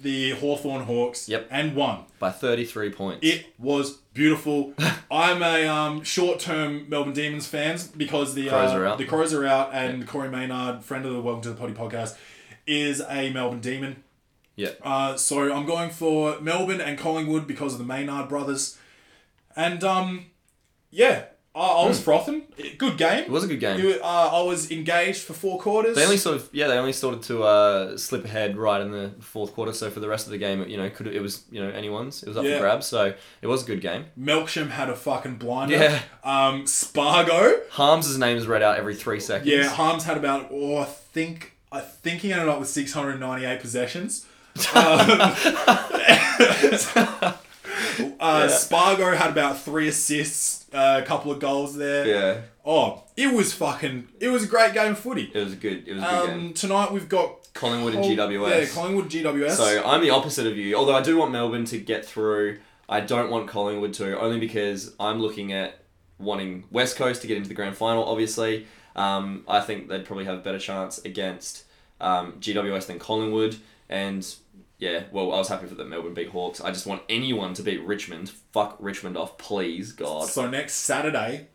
[0.01, 1.49] the Hawthorn Hawks Yep.
[1.51, 2.05] and won.
[2.19, 3.21] by thirty-three points.
[3.27, 4.75] It was beautiful.
[5.11, 8.99] I'm a um, short-term Melbourne Demons fans because the Crows uh, are out.
[8.99, 12.17] the Crows are out, and Corey Maynard, friend of the Welcome to the Potty podcast,
[12.67, 14.03] is a Melbourne Demon.
[14.57, 14.71] Yeah.
[14.83, 18.79] Uh, so I'm going for Melbourne and Collingwood because of the Maynard brothers,
[19.57, 20.27] and um,
[20.91, 21.25] yeah,
[21.57, 22.43] I, I was frothing.
[22.79, 23.25] Good game.
[23.25, 23.81] It was a good game.
[23.81, 25.97] You- uh, I was engaged for four quarters.
[25.97, 29.11] They only sort of yeah they only started to uh, slip ahead right in the
[29.21, 29.73] fourth quarter.
[29.73, 32.23] So for the rest of the game, you know, could it was you know anyone's.
[32.23, 32.55] It was up Yeah.
[32.57, 32.87] for grabs.
[32.87, 34.07] So it was a good game.
[34.19, 35.77] Melksham had a fucking blinder.
[35.77, 36.01] Yeah.
[36.23, 37.61] Um, Spargo.
[37.71, 39.49] Harmes' name is read out every three seconds.
[39.51, 44.27] Yeah, Harmes had about oh I think I think he ended up with 698 possessions.
[44.57, 45.35] Um,
[48.21, 52.07] uh, Spargo had about three assists, uh, a couple of goals there.
[52.07, 52.41] yeah.
[52.67, 54.09] Oh, it was fucking.
[54.21, 55.31] It was a great game of footy.
[55.35, 55.87] It was good.
[55.87, 56.39] It was good game.
[56.47, 58.61] Um, tonight we've got Collingwood and Col- GWS.
[58.61, 59.51] Yeah, Collingwood GWS.
[59.57, 60.75] So I'm the opposite of you.
[60.75, 64.95] Although I do want Melbourne to get through, I don't want Collingwood to, only because
[64.99, 65.81] I'm looking at
[66.19, 68.05] wanting West Coast to get into the grand final.
[68.05, 71.65] Obviously, um, I think they'd probably have a better chance against
[72.01, 73.57] um, GWS than Collingwood.
[73.91, 74.27] And
[74.85, 76.61] yeah, well, I was happy for the Melbourne beat Hawks.
[76.61, 78.31] I just want anyone to beat Richmond.
[78.53, 80.29] Fuck Richmond off, please, God.
[80.29, 81.49] So next Saturday,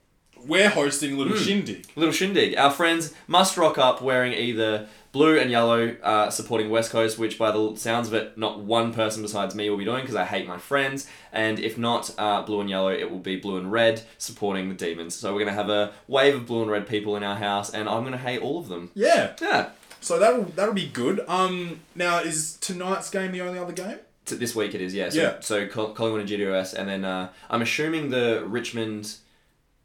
[0.45, 1.43] we're hosting little Hmm.
[1.43, 1.85] shindig.
[1.95, 2.55] Little shindig.
[2.57, 7.37] Our friends must rock up wearing either blue and yellow, uh, supporting West Coast, which
[7.37, 10.23] by the sounds of it, not one person besides me will be doing because I
[10.25, 11.07] hate my friends.
[11.33, 14.75] And if not uh, blue and yellow, it will be blue and red, supporting the
[14.75, 15.15] Demons.
[15.15, 17.89] So we're gonna have a wave of blue and red people in our house, and
[17.89, 18.91] I'm gonna hate all of them.
[18.93, 19.33] Yeah.
[19.41, 19.69] Yeah.
[20.01, 21.21] So that'll that'll be good.
[21.27, 23.97] Um, now is tonight's game the only other game?
[24.25, 25.09] T- This week it is, yeah.
[25.09, 25.39] So, Yeah.
[25.41, 29.15] so Col- Collingwood and GWS, and then uh, I'm assuming the Richmond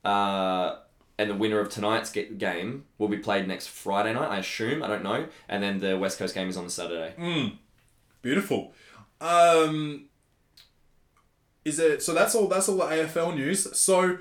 [0.05, 0.77] uh,
[1.19, 4.29] and the winner of tonight's game will be played next Friday night.
[4.31, 4.83] I assume.
[4.83, 5.27] I don't know.
[5.49, 7.15] And then the West Coast game is on the Saturday.
[8.23, 8.73] Beautiful.
[9.21, 10.07] Um,
[11.65, 12.12] is it so?
[12.15, 12.47] That's all.
[12.49, 13.77] That's all the AFL news.
[13.77, 14.19] So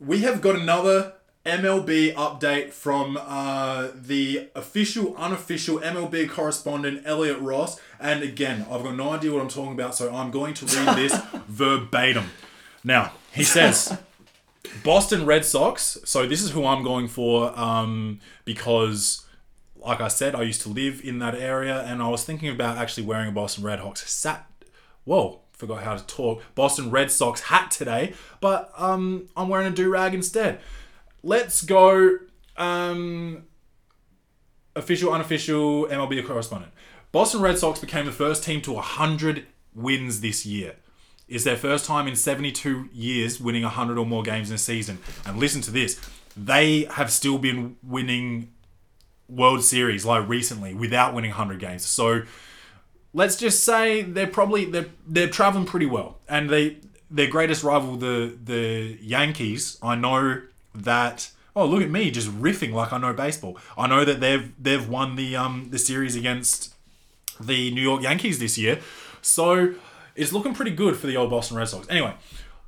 [0.00, 1.14] we have got another
[1.44, 7.78] MLB update from uh, the official, unofficial MLB correspondent Elliot Ross.
[8.00, 10.96] And again, I've got no idea what I'm talking about, so I'm going to read
[10.96, 11.14] this
[11.48, 12.30] verbatim.
[12.82, 13.96] Now he says.
[14.82, 15.98] Boston Red Sox.
[16.04, 19.26] So this is who I'm going for um, because,
[19.76, 22.78] like I said, I used to live in that area, and I was thinking about
[22.78, 24.50] actually wearing a Boston Red Sox sat.
[25.04, 26.42] Whoa, forgot how to talk.
[26.54, 30.60] Boston Red Sox hat today, but um, I'm wearing a do rag instead.
[31.24, 32.18] Let's go.
[32.56, 33.44] Um,
[34.76, 36.72] official, unofficial MLB correspondent.
[37.12, 40.76] Boston Red Sox became the first team to 100 wins this year.
[41.26, 44.98] It's their first time in 72 years winning 100 or more games in a season.
[45.24, 45.98] And listen to this
[46.36, 48.52] they have still been winning
[49.28, 51.84] World Series like recently without winning 100 games.
[51.84, 52.22] So
[53.12, 56.78] let's just say they're probably they're they're traveling pretty well, and they
[57.10, 59.78] their greatest rival the the Yankees.
[59.82, 60.42] I know
[60.74, 61.30] that.
[61.56, 63.56] Oh, look at me just riffing like I know baseball.
[63.78, 66.74] I know that they've they've won the um the series against
[67.40, 68.80] the New York Yankees this year,
[69.22, 69.74] so
[70.14, 71.88] it's looking pretty good for the old Boston Red Sox.
[71.88, 72.14] Anyway,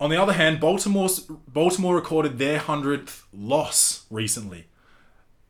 [0.00, 1.08] on the other hand, Baltimore
[1.48, 4.66] Baltimore recorded their hundredth loss recently.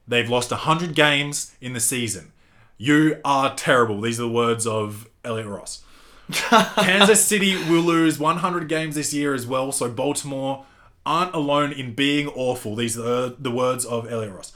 [0.09, 2.33] They've lost 100 games in the season.
[2.79, 4.01] You are terrible.
[4.01, 5.83] These are the words of Elliot Ross.
[6.31, 10.65] Kansas City will lose 100 games this year as well, so Baltimore
[11.07, 12.75] aren't alone in being awful.
[12.75, 14.53] These are the words of Elliot Ross.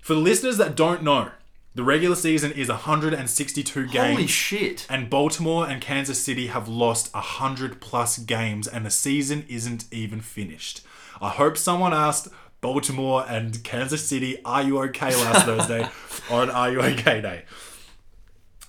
[0.00, 1.30] For the listeners that don't know,
[1.74, 4.14] the regular season is 162 games.
[4.14, 4.86] Holy shit.
[4.88, 10.20] And Baltimore and Kansas City have lost 100 plus games, and the season isn't even
[10.20, 10.82] finished.
[11.20, 12.28] I hope someone asked
[12.60, 15.88] Baltimore and Kansas City, Are you okay last Thursday
[16.30, 17.42] on Are You Okay Day?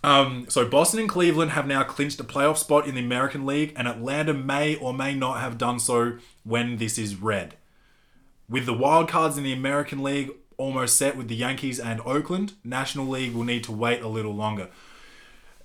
[0.05, 3.73] Um, so Boston and Cleveland have now clinched a playoff spot in the American League,
[3.75, 7.55] and Atlanta may or may not have done so when this is read.
[8.47, 12.53] With the wild cards in the American League almost set with the Yankees and Oakland,
[12.63, 14.69] National League will need to wait a little longer.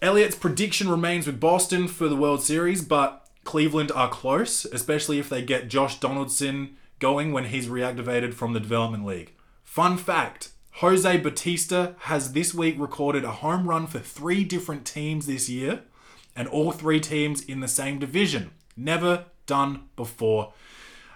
[0.00, 5.28] Elliot's prediction remains with Boston for the World Series, but Cleveland are close, especially if
[5.28, 9.34] they get Josh Donaldson going when he's reactivated from the Development League.
[9.64, 15.26] Fun fact Jose Bautista has this week recorded a home run for three different teams
[15.26, 15.82] this year,
[16.34, 18.50] and all three teams in the same division.
[18.78, 20.54] Never done before.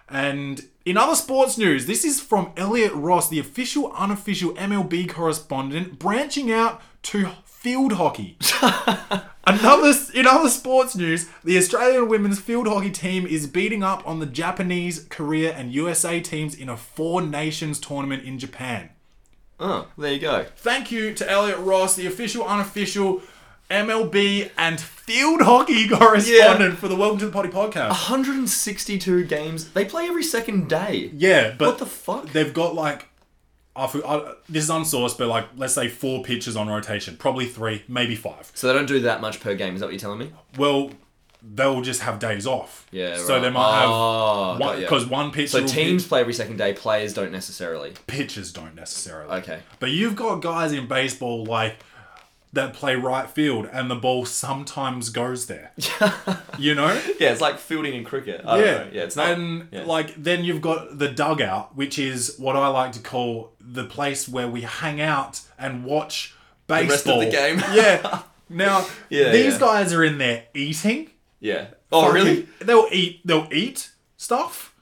[0.07, 5.99] And in other sports news, this is from Elliot Ross, the official unofficial MLB correspondent,
[5.99, 8.37] branching out to field hockey.
[9.47, 14.21] Another in other sports news, the Australian women's field hockey team is beating up on
[14.21, 18.91] the Japanese, Korea, and USA teams in a four nations tournament in Japan.
[19.61, 20.47] Oh, there you go.
[20.57, 23.23] Thank you to Elliot Ross, the official, unofficial
[23.71, 27.89] MLB and field hockey correspondent for the Welcome to the Potty podcast.
[27.91, 29.71] 162 games.
[29.71, 31.11] They play every second day.
[31.15, 32.31] Yeah, but What the fuck?
[32.31, 33.09] They've got like,
[33.77, 38.17] I, this is unsourced, but like let's say four pitches on rotation, probably three, maybe
[38.17, 38.51] five.
[38.55, 39.75] So they don't do that much per game.
[39.75, 40.33] Is that what you're telling me?
[40.59, 40.91] Well,
[41.47, 42.87] they'll just have days off.
[42.91, 43.17] Yeah.
[43.19, 43.43] So right.
[43.43, 45.49] they might Oh, have ah, one because one pitcher.
[45.61, 46.73] So teams pitch- play every second day.
[46.73, 47.93] Players don't necessarily.
[48.07, 49.31] pitchers don't necessarily.
[49.43, 49.61] Okay.
[49.81, 51.77] But you've got guys in baseball like
[52.53, 55.73] that play right field, and the ball sometimes goes there.
[56.59, 56.93] you know.
[57.19, 58.43] Yeah, it's like fielding in cricket.
[58.47, 58.91] I don't yeah, know.
[58.93, 59.31] Yeah, it's not.
[59.33, 59.85] And yeah.
[59.85, 64.29] like then you've got the dugout, which is what I like to call the place
[64.29, 66.35] where we hang out and watch
[66.69, 66.89] baseball.
[66.89, 67.59] rest of the game.
[67.77, 68.23] yeah.
[68.49, 69.59] Now Yeah, these yeah.
[69.59, 71.11] guys are in there eating.
[71.45, 71.67] Yeah.
[71.93, 72.49] Oh, Fucking- really?
[72.61, 73.21] They'll eat.
[73.25, 74.75] They'll eat stuff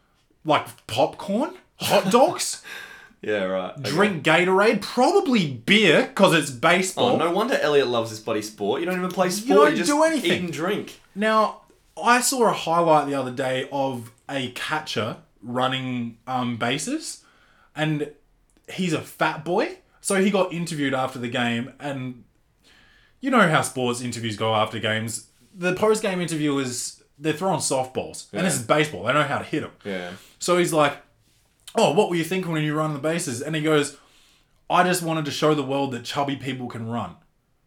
[0.44, 2.62] like popcorn, hot dogs,
[3.22, 3.72] Yeah, right.
[3.78, 3.88] Okay.
[3.88, 7.10] drink Gatorade, probably beer because it's baseball.
[7.10, 8.80] Oh, no wonder Elliot loves this bloody sport.
[8.80, 9.58] You don't even play sport.
[9.58, 10.32] don't you just do anything.
[10.32, 11.00] Eat and drink.
[11.14, 11.60] Now,
[12.02, 17.24] I saw a highlight the other day of a catcher running um, bases,
[17.76, 18.10] and
[18.68, 19.76] he's a fat boy.
[20.00, 22.24] So he got interviewed after the game, and
[23.20, 25.28] you know how sports interviews go after games.
[25.55, 29.05] The post game interview is they're throwing softballs, and this is baseball.
[29.05, 29.72] They know how to hit them.
[29.84, 30.12] Yeah.
[30.38, 30.96] So he's like,
[31.74, 33.96] "Oh, what were you thinking when you run the bases?" And he goes,
[34.68, 37.16] "I just wanted to show the world that chubby people can run."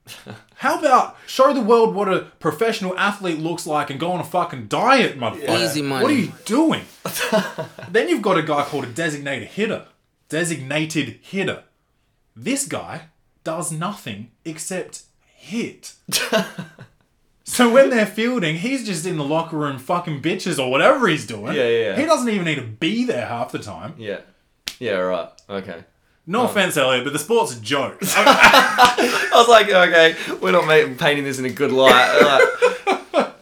[0.55, 4.23] How about show the world what a professional athlete looks like and go on a
[4.23, 5.63] fucking diet, motherfucker?
[5.63, 6.03] Easy money.
[6.03, 6.83] What are you doing?
[7.89, 9.87] then you've got a guy called a designated hitter.
[10.29, 11.63] Designated hitter.
[12.35, 13.09] This guy
[13.43, 15.03] does nothing except
[15.35, 15.93] hit.
[17.45, 21.25] so when they're fielding, he's just in the locker room fucking bitches or whatever he's
[21.25, 21.53] doing.
[21.55, 21.95] Yeah, yeah.
[21.95, 23.93] He doesn't even need to be there half the time.
[23.97, 24.19] Yeah.
[24.79, 25.29] Yeah, right.
[25.49, 25.83] Okay.
[26.27, 27.99] No offense, Elliot, but the sport's a joke.
[28.01, 32.41] I was like, okay, we're not ma- painting this in a good light.
[33.13, 33.33] Like,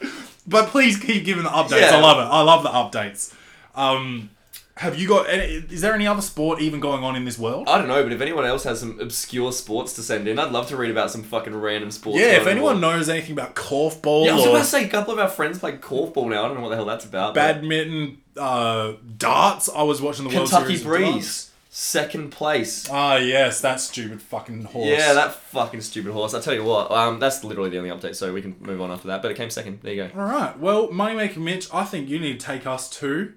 [0.45, 1.79] but please keep giving the updates.
[1.81, 1.95] Yeah.
[1.95, 2.29] I love it.
[2.29, 3.33] I love the updates.
[3.75, 4.29] Um,
[4.77, 5.29] have you got?
[5.29, 7.67] Any, is there any other sport even going on in this world?
[7.69, 10.51] I don't know, but if anyone else has some obscure sports to send in, I'd
[10.51, 12.19] love to read about some fucking random sports.
[12.19, 12.81] yeah, if anyone on.
[12.81, 15.27] knows anything about korfball Yeah, I was or about to say a couple of our
[15.27, 16.45] friends play korfball now.
[16.45, 17.35] I don't know what the hell that's about.
[17.35, 20.81] but- badminton, uh, darts, I was watching the World Kentucky Series.
[20.81, 21.13] of.
[21.13, 22.89] Breeze, second place.
[22.91, 24.87] Ah, yes, that stupid fucking horse.
[24.87, 26.33] Yeah, that fucking stupid horse.
[26.33, 28.89] I tell you what, um, that's literally the only update, so we can move on
[28.89, 29.21] after that.
[29.21, 29.79] But it came second.
[29.83, 30.19] There you go.
[30.19, 30.57] All right.
[30.57, 33.33] Well, Moneymaker Mitch, I think you need to take us to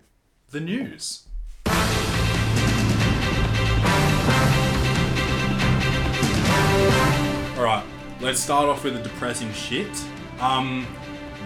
[0.50, 1.24] the news.
[7.56, 7.82] All right.
[8.20, 9.88] Let's start off with the depressing shit.
[10.40, 10.86] Um,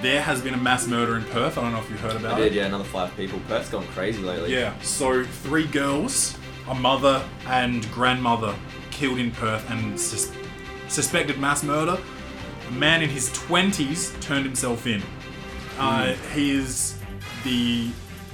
[0.02, 1.56] there has been a mass murder in Perth.
[1.56, 2.44] I don't know if you've heard about I it.
[2.48, 3.38] did, yeah, another five people.
[3.46, 4.52] Perth's gone crazy lately.
[4.52, 6.36] Yeah, so three girls,
[6.68, 8.54] a mother and grandmother,
[8.90, 10.32] killed in Perth and sus-
[10.88, 11.98] suspected mass murder.
[12.68, 15.02] A man in his 20s turned himself in.
[15.78, 16.98] Uh, he is
[17.44, 17.90] the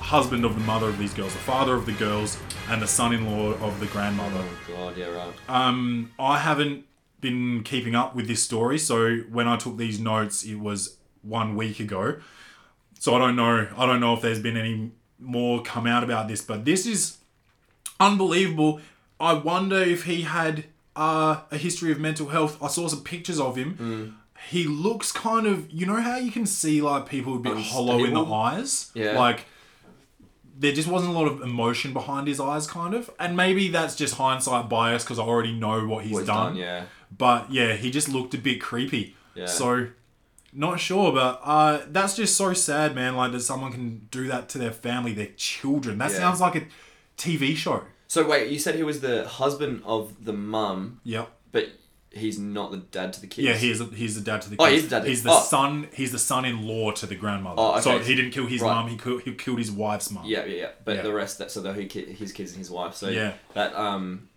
[0.07, 2.39] husband of the mother of these girls, the father of the girls,
[2.69, 4.43] and the son in law of the grandmother.
[4.43, 5.33] Oh god, yeah, right.
[5.49, 6.85] Um, I haven't
[7.21, 11.57] been keeping up with this story, so when I took these notes, it was one
[11.57, 12.17] week ago.
[12.99, 13.69] So I don't know.
[13.77, 17.19] I don't know if there's been any more come out about this, but this is
[18.01, 18.81] unbelievable.
[19.19, 22.63] I wonder if he had uh, a history of mental health.
[22.63, 23.77] I saw some pictures of him.
[23.77, 24.15] Mm.
[24.49, 28.05] He looks kind of, you know how you can see like people a bit hollow
[28.05, 29.19] in the eyes, Yeah.
[29.19, 29.47] like
[30.59, 33.11] there just wasn't a lot of emotion behind his eyes, kind of.
[33.19, 36.47] And maybe that's just hindsight bias because I already know what he's, What he's done.
[36.53, 36.85] done, yeah.
[37.17, 39.15] But yeah, he just looked a bit creepy.
[39.35, 39.47] Yeah.
[39.47, 39.89] So,
[40.53, 43.17] not sure, but uh, that's just so sad, man.
[43.17, 45.99] Like that someone can do that to their family, their children.
[45.99, 46.17] That Yeah.
[46.19, 46.63] sounds like a
[47.19, 47.83] TV show.
[48.09, 51.29] So wait, you said he was the husband of the mum, Yep.
[51.53, 51.69] but
[52.17, 53.47] he's not the dad to the kids.
[53.47, 54.67] Yeah, he's he's the dad to the kids.
[54.69, 55.41] Oh, he's the dad to- He's the oh.
[55.41, 55.89] son.
[55.95, 57.57] He's the son-in-law to the grandmother.
[57.61, 57.81] Oh, okay.
[57.83, 58.75] So he didn't kill his Right.
[58.75, 58.89] mum.
[58.89, 60.25] He killed, he killed his wife's mom.
[60.27, 60.69] Yeah, yeah, yeah.
[60.85, 61.03] But Yeah.
[61.03, 62.95] the rest that so the his kids and his wife.
[62.95, 63.35] So Yeah.
[63.55, 64.29] that um,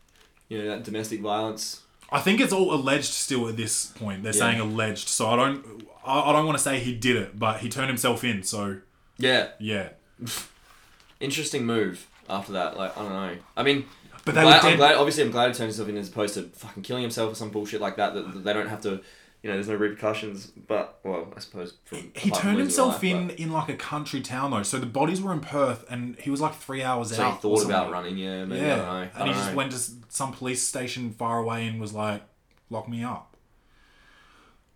[0.47, 1.81] you know that domestic violence.
[2.11, 4.23] I think it's all alleged still at this point.
[4.23, 4.39] They're Yeah.
[4.39, 5.87] saying alleged, so I don't.
[6.05, 8.43] I, I don't want to say he did it, but he turned himself in.
[8.43, 8.77] So
[9.17, 9.89] Yeah, yeah.
[11.19, 12.07] interesting move.
[12.29, 13.37] After that, like I don't know.
[13.57, 13.85] I mean,
[14.25, 14.95] But they glad, I'm glad.
[14.95, 17.49] Obviously, I'm glad he turned himself in as opposed to fucking killing himself or some
[17.49, 18.13] bullshit like that.
[18.13, 19.01] That, that they don't have to.
[19.41, 20.47] You know, there's no repercussions.
[20.47, 24.19] But well, I suppose from He turned himself life, in but- in like a country
[24.21, 24.63] town though.
[24.63, 27.35] So the bodies were in Perth, and he was like three hours So out.
[27.35, 28.17] he thought about running.
[28.17, 28.91] Yeah, maybe Yeah, I don't know.
[28.91, 29.55] I and he just know.
[29.55, 32.21] went to some police station far away and was like,
[32.69, 33.37] "Lock me up."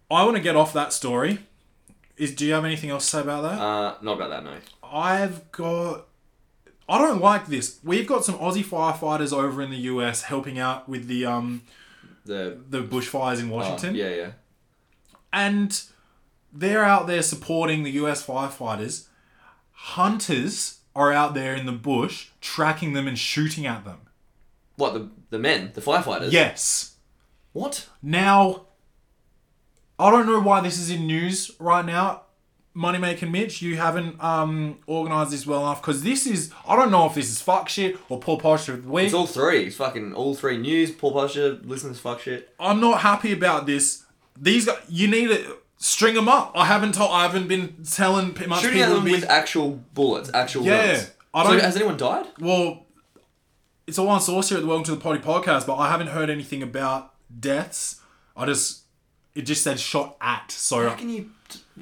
[0.10, 1.39] I want to get off that story.
[2.16, 3.60] Is do you have anything else to say about that?
[3.60, 4.44] Uh, not about that.
[4.44, 4.56] No.
[4.84, 6.06] I've got.
[6.88, 7.79] I don't like this.
[7.84, 11.61] We've got some Aussie firefighters over in the US helping out with the um
[12.25, 14.31] The the bushfires in oh, Washington, yeah, yeah.
[15.31, 15.81] and
[16.51, 19.07] they're out there supporting the US firefighters.
[19.71, 24.01] Hunters are out there in the bush tracking them and shooting at them.
[24.75, 26.31] What the the men, the firefighters?
[26.31, 26.95] Yes.
[27.53, 27.88] What?
[28.01, 28.65] Now,
[29.99, 32.22] I don't know why this is in news right now.
[32.76, 37.05] Moneymaker Mitch, you haven't um organized this well enough because this is I don't know
[37.05, 39.05] if this is fuck shit or poor posture of the week.
[39.05, 39.65] It's all three.
[39.65, 40.91] It's fucking all three news.
[40.91, 42.53] Paul Posture, listeners, fuck shit.
[42.59, 44.03] I'm not happy about this.
[44.39, 46.51] These guys, you need to string them up.
[46.55, 47.11] I haven't told.
[47.11, 48.95] I haven't been telling much Shooting at people.
[48.95, 51.11] them be- with actual bullets, actual Yeah, guns.
[51.36, 52.26] I don't- has anyone died?
[52.39, 52.88] well,
[53.86, 56.07] it's all on source here at the Welcome to the Potty podcast, but I haven't
[56.07, 57.99] heard anything about deaths.
[58.36, 58.80] I just
[59.36, 60.51] it just said shot at.
[60.51, 61.30] So How can you?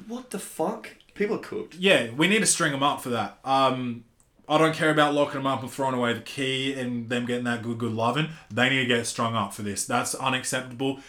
[0.06, 0.90] What the fuck?
[1.14, 1.74] People are cooked.
[1.74, 3.38] yeah, we need to string them up for that.
[3.44, 4.04] Um,
[4.48, 7.44] I don't care about locking them up and throwing away the key and them getting
[7.44, 8.30] that good, good loving.
[8.50, 9.84] They need to get strung up for this.
[9.84, 11.00] That's unacceptable.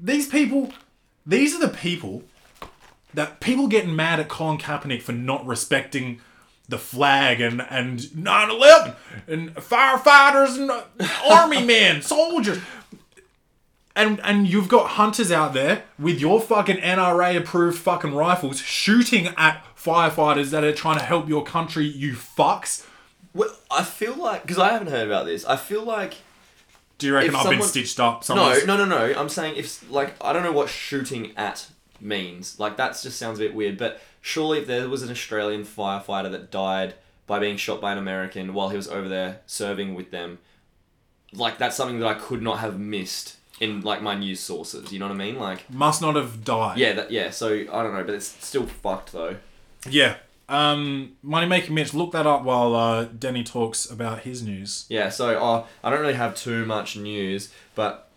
[0.00, 0.72] These people,
[1.26, 2.22] these are the people
[3.14, 6.20] that people getting mad at Colin Kaepernick for not respecting
[6.68, 8.94] the flag and and 9/11
[9.26, 10.70] and firefighters and
[11.28, 12.58] army men, soldiers.
[13.96, 19.28] And and you've got hunters out there with your fucking NRA approved fucking rifles shooting
[19.36, 22.86] at firefighters that are trying to help your country, you fucks.
[23.34, 25.44] Well, I feel like because I haven't heard about this.
[25.44, 26.14] I feel like
[26.98, 28.28] Do you reckon I've been stitched up?
[28.28, 29.14] no, no, no, no.
[29.18, 31.68] I'm saying if like I don't know what shooting at
[32.00, 32.58] means.
[32.60, 33.76] Like that just sounds a bit weird.
[33.76, 36.94] But surely if there was an Australian firefighter that died
[37.26, 40.38] by being shot by an American while he was over there serving with them,
[41.32, 44.92] like that's something that I could not have missed in like my news sources.
[44.92, 45.38] You know what I mean?
[45.38, 46.78] Like Must not have died.
[46.78, 47.30] yeah, that yeah.
[47.30, 49.36] So I don't know, but it's still fucked though.
[49.88, 50.16] Yeah.
[50.48, 54.84] Um, Moneymaker Mitch, look that up while uh, Denny talks about his news.
[54.88, 58.08] Yeah, so uh, I don't really have too much news, but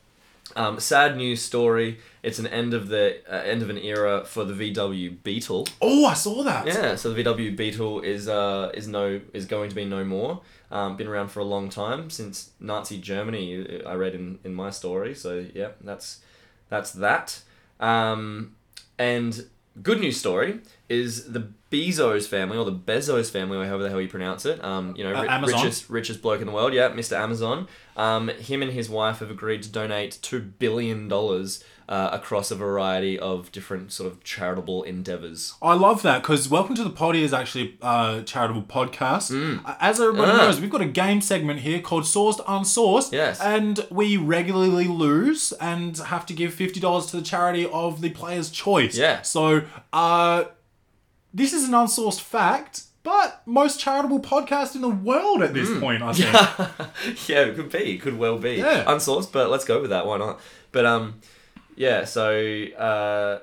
[0.56, 2.00] um, sad news story.
[2.24, 5.68] It's an end of the uh, end of an era for the VW Beetle.
[5.80, 6.66] Oh, I saw that.
[6.66, 10.42] Yeah, so the VW Beetle is uh, is no is going to be no more.
[10.74, 13.82] Um, been around for a long time since Nazi Germany.
[13.86, 15.14] I read in, in my story.
[15.14, 16.20] So yeah, that's
[16.70, 17.42] that's that.
[17.80, 18.56] Um,
[18.98, 19.46] and
[19.82, 20.60] good news story
[20.90, 24.64] is the Bezos family or the Bezos family, or however the hell you pronounce it.
[24.64, 25.28] Um, you know, Uh, ri-
[25.64, 26.74] richest richest bloke in the world.
[26.74, 27.18] Yeah, Mr.
[27.18, 27.68] Amazon.
[27.96, 32.56] Um, him and his wife have agreed to donate two billion dollars uh, across a
[32.56, 35.54] variety of different sort of charitable endeavors.
[35.62, 39.32] I love that because Welcome to the Potty is actually a charitable podcast.
[39.66, 40.38] Uh, As everybody Ah.
[40.38, 43.12] knows, we've got a game segment here called Sourced Unsourced.
[43.12, 43.40] Yes.
[43.42, 48.50] And we regularly lose and have to give $50 to the charity of the player's
[48.50, 48.96] choice.
[48.98, 49.22] Yeah.
[49.22, 50.46] So, uh,
[51.34, 56.02] this is an unsourced fact, but most charitable podcast in the world at this point,
[56.04, 57.28] I think.
[57.28, 57.96] yeah, it could be.
[57.96, 58.54] It could well be.
[58.54, 58.86] Yeah.
[58.86, 60.06] Unsourced, but let's go with that.
[60.06, 60.40] Why not?
[60.72, 61.20] But um,
[61.76, 62.06] yeah.
[62.06, 63.40] So uh,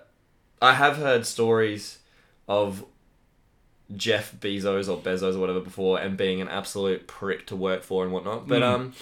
[0.62, 1.99] I have heard stories
[2.49, 2.85] of
[3.95, 8.05] Jeff Bezos or Bezos or whatever before, and being an absolute prick to work for
[8.05, 8.47] and whatnot.
[8.47, 8.93] But um,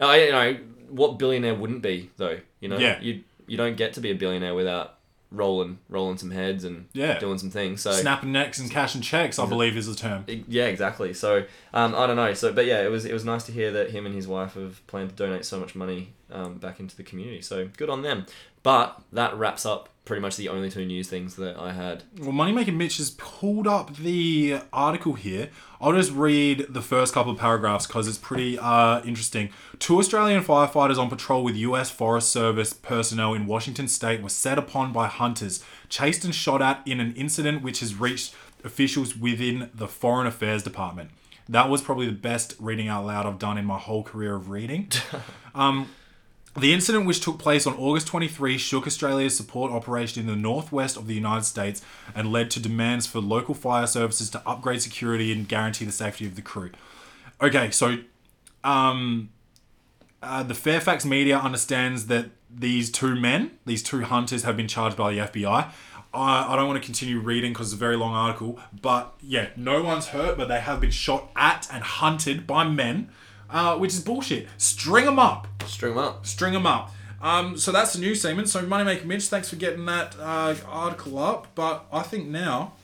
[0.00, 0.56] I you know
[0.90, 2.38] what billionaire wouldn't be though.
[2.60, 3.00] You know, Yeah.
[3.00, 4.95] you you don't get to be a billionaire without
[5.32, 7.18] rolling rolling some heads and Yeah.
[7.18, 7.82] doing some things.
[7.82, 10.24] So Snapping necks and cashing checks, I believe, is the term.
[10.48, 11.12] yeah, exactly.
[11.14, 12.32] So um, I don't know.
[12.34, 14.54] So but yeah, it was it was nice to hear that him and his wife
[14.54, 17.42] have planned to donate so much money um, back into the community.
[17.42, 18.26] So good on them.
[18.62, 22.04] But that wraps up pretty much the only two news things that I had.
[22.20, 25.50] Well, Moneymaker Mitch has pulled up the article here.
[25.80, 29.50] I'll just read the first couple of paragraphs because it's pretty uh, interesting.
[29.80, 34.58] Two Australian firefighters on patrol with US Forest Service personnel in Washington state were set
[34.58, 38.32] upon by hunters, chased and shot at in an incident which has reached
[38.64, 41.10] officials within the Foreign Affairs Department.
[41.48, 44.50] That was probably the best reading out loud I've done in my whole career of
[44.50, 44.88] reading.
[46.58, 50.96] The incident, which took place on August 23, shook Australia's support operation in the northwest
[50.96, 51.82] of the United States
[52.14, 56.24] and led to demands for local fire services to upgrade security and guarantee the safety
[56.24, 56.70] of the crew.
[57.42, 57.98] Okay, so
[58.64, 59.28] um,
[60.22, 64.96] uh, the Fairfax media understands that these two men, these two hunters, have been charged
[64.96, 65.70] by the FBI.
[66.14, 69.48] I, I don't want to continue reading because it's a very long article, but yeah,
[69.56, 73.10] no one's hurt, but they have been shot at and hunted by men,
[73.50, 74.48] uh, which is bullshit.
[74.58, 76.26] String them up String them up.
[76.26, 76.92] string them up.
[77.20, 78.48] Um, so that's the news segment.
[78.48, 81.48] So Moneymaker Mitch, thanks for getting that uh, article up.
[81.54, 82.74] But I think now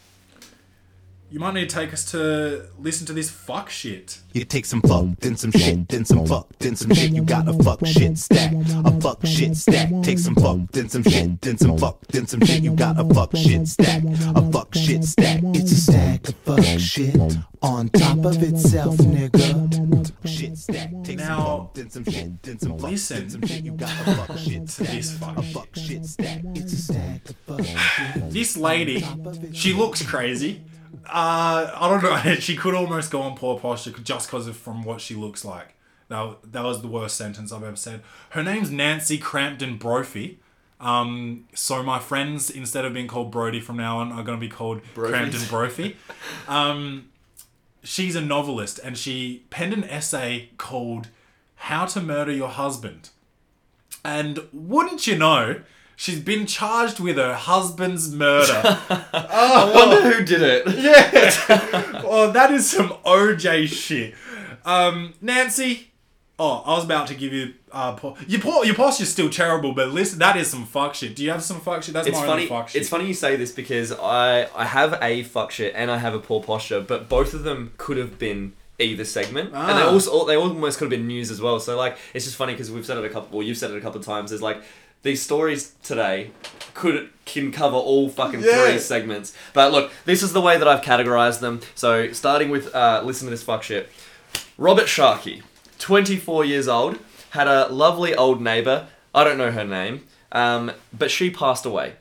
[1.33, 4.19] you might need to take us to listen to this fuck shit.
[4.35, 7.11] You take some fuck, then some shit, then some fuck, then some shit.
[7.11, 9.91] You got a fuck shit stack, a fuck shit stack.
[10.03, 12.63] Take some fuck, then some shit, then some fuck, then some shit.
[12.63, 15.41] You got a fuck shit stack, a fuck shit stack.
[15.55, 17.17] It's a stack of fuck shit
[17.63, 20.13] on top of itself, nigga.
[20.27, 20.91] Shit stack.
[21.03, 23.65] Take some Now, fuck, then some shit, then some fuck, listen then some shit.
[23.65, 26.43] You got a fuck shit stack, this fuck a fuck shit stack.
[26.55, 28.31] It's a stack of fuck shit.
[28.31, 29.07] This lady,
[29.55, 30.63] she looks crazy.
[31.07, 32.35] Uh, I don't know.
[32.41, 35.75] She could almost go on poor posture just because of from what she looks like.
[36.09, 38.03] That, that was the worst sentence I've ever said.
[38.31, 40.41] Her name's Nancy Crampton Brophy.
[40.81, 44.41] Um, so my friends, instead of being called Brody from now on, are going to
[44.41, 44.83] be called.
[44.95, 45.97] Crampton Brophy.
[46.49, 47.09] Um,
[47.83, 51.09] she's a novelist and she penned an essay called
[51.55, 53.11] How to Murder Your Husband.
[54.05, 55.63] And wouldn't you know,
[55.97, 58.61] she's been charged with her husband's murder.
[59.13, 60.67] I wonder who did it.
[60.79, 62.03] yeah.
[62.05, 64.15] oh, that is some OJ shit.
[64.65, 65.89] Um, Nancy.
[66.39, 69.75] Oh, I was about to give you uh, po- your po- your posture's still terrible,
[69.75, 71.15] but listen, that is some fuck shit.
[71.15, 71.95] Do you have some fuck shit?
[71.95, 72.33] That's It's my funny.
[72.43, 72.81] only fuck shit.
[72.81, 76.15] It's funny you say this because I I have a fuck shit and I have
[76.15, 79.91] a poor posture, but both of them could have been either segment, and they Ah.
[79.93, 81.61] also they almost could have been news as well.
[81.61, 83.77] So like, it's just funny because we've said it a couple, or you've said it
[83.77, 84.33] a couple of times.
[84.33, 84.61] Is like
[85.03, 86.31] these stories today
[86.75, 88.67] could can cover all fucking Yeah.
[88.67, 89.33] three segments.
[89.53, 91.61] But look, this is the way that I've categorized them.
[91.75, 93.89] So starting with uh, listen to this fuck shit.
[94.59, 95.43] Robert Sharkey,
[95.79, 96.99] 24 years old,
[97.31, 98.87] had a lovely old neighbor.
[99.15, 101.95] I don't know her name, um, but she passed away.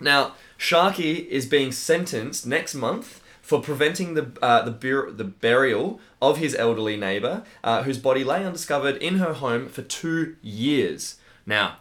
[0.00, 6.00] Now, Sharkey is being sentenced next month for preventing the uh, the, bur- the burial
[6.20, 11.16] of his elderly neighbor, uh, whose body lay undiscovered in her home for two years.
[11.46, 11.76] Now,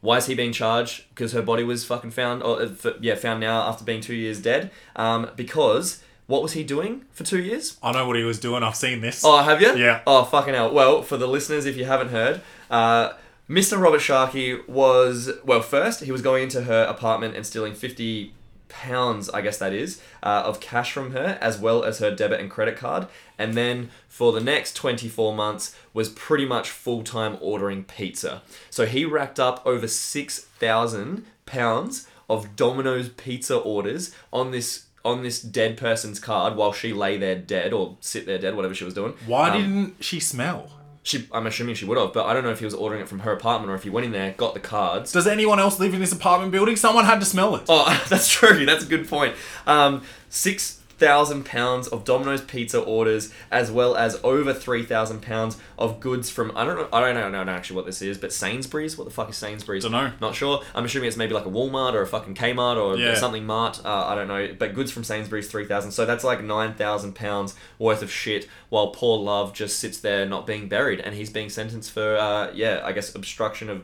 [0.00, 1.04] why is he being charged?
[1.10, 2.68] Because her body was fucking found, or uh,
[3.00, 4.70] yeah, found now after being two years dead.
[4.96, 7.76] Um, because what was he doing for two years?
[7.82, 8.62] I know what he was doing.
[8.62, 9.22] I've seen this.
[9.24, 9.74] Oh, have you?
[9.76, 10.00] Yeah.
[10.06, 10.72] Oh, fucking hell.
[10.72, 12.40] Well, for the listeners, if you haven't heard,
[12.70, 13.14] uh,
[13.48, 13.80] Mr.
[13.82, 18.32] Robert Sharkey was, well, first, he was going into her apartment and stealing 50
[18.70, 22.40] pounds, I guess that is, uh, of cash from her, as well as her debit
[22.40, 23.06] and credit card.
[23.38, 28.42] And then for the next 24 months, was pretty much full time ordering pizza.
[28.70, 34.86] So he racked up over 6,000 pounds of Domino's pizza orders on this.
[35.02, 38.74] On this dead person's card while she lay there dead or sit there dead, whatever
[38.74, 39.14] she was doing.
[39.26, 40.70] Why Um, didn't she smell?
[41.02, 41.28] She?
[41.32, 43.20] I'm assuming she would have, but I don't know if he was ordering it from
[43.20, 45.12] her apartment or if he went in there, got the cards.
[45.12, 46.76] Does anyone else live in this apartment building?
[46.76, 47.62] Someone had to smell it.
[47.68, 48.66] Oh, that's true.
[48.66, 49.34] That's a good point.
[49.66, 55.56] Um, six thousand pounds of Domino's pizza orders, as well as over three thousand pounds
[55.78, 58.02] of goods from I don't know I don't know, I don't know actually what this
[58.02, 58.96] is, but Sainsbury's.
[58.96, 59.82] What the fuck is Sainsbury's?
[59.82, 60.12] Dunno.
[60.20, 60.62] Not sure.
[60.74, 63.14] I'm assuming it's maybe like a Walmart or a fucking Kmart or Yeah.
[63.16, 63.80] something Mart.
[63.84, 64.54] Uh, I don't know.
[64.58, 65.90] But goods from Sainsbury's three thousand.
[65.92, 68.46] So that's like nine thousand pounds worth of shit.
[68.68, 72.52] While poor love just sits there not being buried, and he's being sentenced for uh,
[72.54, 73.82] yeah, I guess obstruction of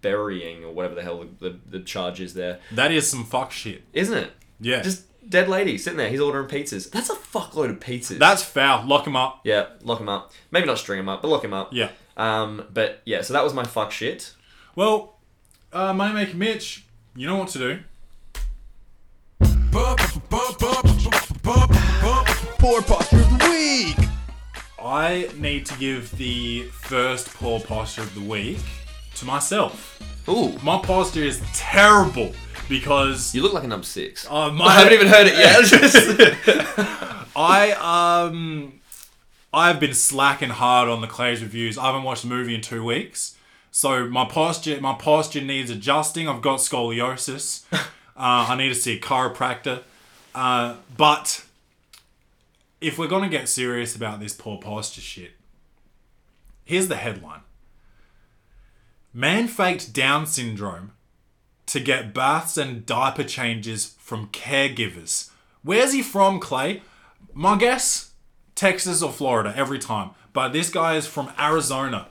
[0.00, 2.58] burying or whatever the hell the, the, the charge is there.
[2.72, 3.82] That is some fuck shit.
[3.92, 4.32] Isn't it?
[4.60, 4.82] Yeah.
[4.82, 6.08] Just dead lady sitting there.
[6.08, 6.90] He's ordering pizzas.
[6.90, 8.18] That's a fuckload of pizzas.
[8.18, 8.86] That's foul.
[8.86, 9.40] Lock him up.
[9.44, 9.66] yeah.
[9.82, 10.32] Lock him up.
[10.50, 11.72] Maybe not string him up, but lock him up.
[11.72, 11.90] Yeah.
[12.16, 12.64] Um.
[12.72, 13.22] But yeah.
[13.22, 14.34] So that was my fuck shit.
[14.74, 15.16] Well,
[15.72, 17.78] uh, Moneymaker Mitch, you know what to do.
[22.58, 24.08] Poor posture of the week.
[24.82, 28.58] I need to give the first poor posture of the week
[29.22, 30.00] to myself.
[30.28, 32.32] Ooh, My posture is terrible
[32.68, 34.26] because you look like a number six.
[34.30, 37.26] uh, my, I haven't even heard it yet.
[37.36, 37.72] I
[38.36, 38.80] um
[39.54, 41.78] I've been slacking hard on the Clay's reviews.
[41.78, 43.36] I haven't watched the movie in two weeks,
[43.70, 46.28] so my posture my posture needs adjusting.
[46.28, 47.64] I've got scoliosis.
[47.72, 47.78] uh,
[48.16, 49.82] I need to see a chiropractor.
[50.34, 51.44] Uh, but
[52.80, 55.32] if we're gonna get serious about this poor posture shit,
[56.64, 57.41] here's the headline:
[59.14, 60.92] Man faked Down syndrome
[61.66, 65.30] to get baths and diaper changes from caregivers.
[65.62, 66.82] Where's he from, Clay?
[67.34, 68.12] My guess,
[68.54, 70.10] Texas or Florida every time.
[70.32, 72.08] But this guy is from Arizona.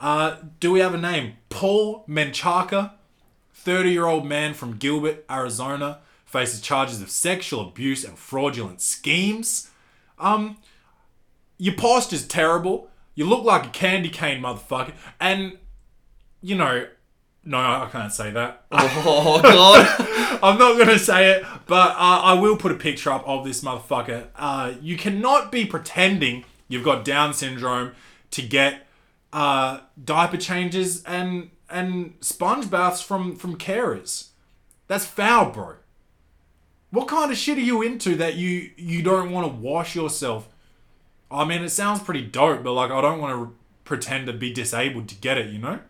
[0.00, 1.34] Uh, do we have a name?
[1.48, 2.92] Paul Menchaca,
[3.52, 9.70] 30 year old man from Gilbert, Arizona, faces charges of sexual abuse and fraudulent schemes.
[10.18, 10.58] Um,
[11.58, 12.88] your posture's terrible.
[13.14, 14.94] You look like a candy cane motherfucker.
[15.20, 15.58] And,
[16.44, 16.86] you know,
[17.42, 18.66] no, I can't say that.
[18.70, 20.38] oh god.
[20.42, 23.64] I'm not gonna say it, but uh, I will put a picture up of this
[23.64, 24.26] motherfucker.
[24.36, 27.92] Uh, you cannot be pretending you've got Down syndrome
[28.32, 28.86] to get
[29.32, 34.28] uh, diaper changes and and sponge baths from from carers.
[34.86, 35.76] That's foul, bro.
[36.90, 40.46] What kind of shit are you into that you you don't want to wash yourself?
[41.30, 44.52] I mean, it sounds pretty dope, but like I don't want to pretend to be
[44.52, 45.80] disabled to get it, you know.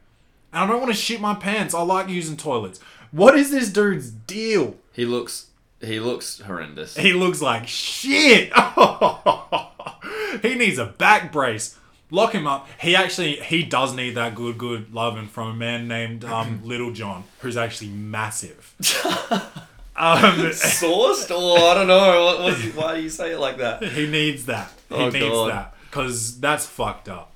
[0.54, 1.74] And I don't want to shit my pants.
[1.74, 2.78] I like using toilets.
[3.10, 4.76] What is this dude's deal?
[4.92, 5.48] he looks.
[5.80, 6.96] He looks horrendous.
[6.96, 8.52] He looks like shit.
[10.42, 11.76] he needs a back brace.
[12.10, 12.68] Lock him up.
[12.80, 16.92] He actually he does need that good good loving from a man named um, Little
[16.92, 18.74] John, who's actually massive.
[19.30, 22.24] um, Sourced or I don't know.
[22.24, 23.82] What, what, why do you say it like that?
[23.82, 24.70] he needs that.
[24.88, 25.50] He Oh, needs God.
[25.50, 27.32] that because that's fucked up.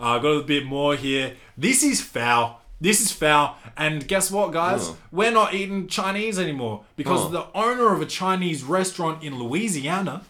[0.00, 1.34] I uh, got a bit more here.
[1.56, 2.60] This is foul.
[2.80, 3.56] This is foul.
[3.76, 4.88] And guess what, guys?
[4.88, 4.96] Oh.
[5.10, 10.22] We're not eating Chinese anymore because the owner of a Chinese restaurant in Louisiana.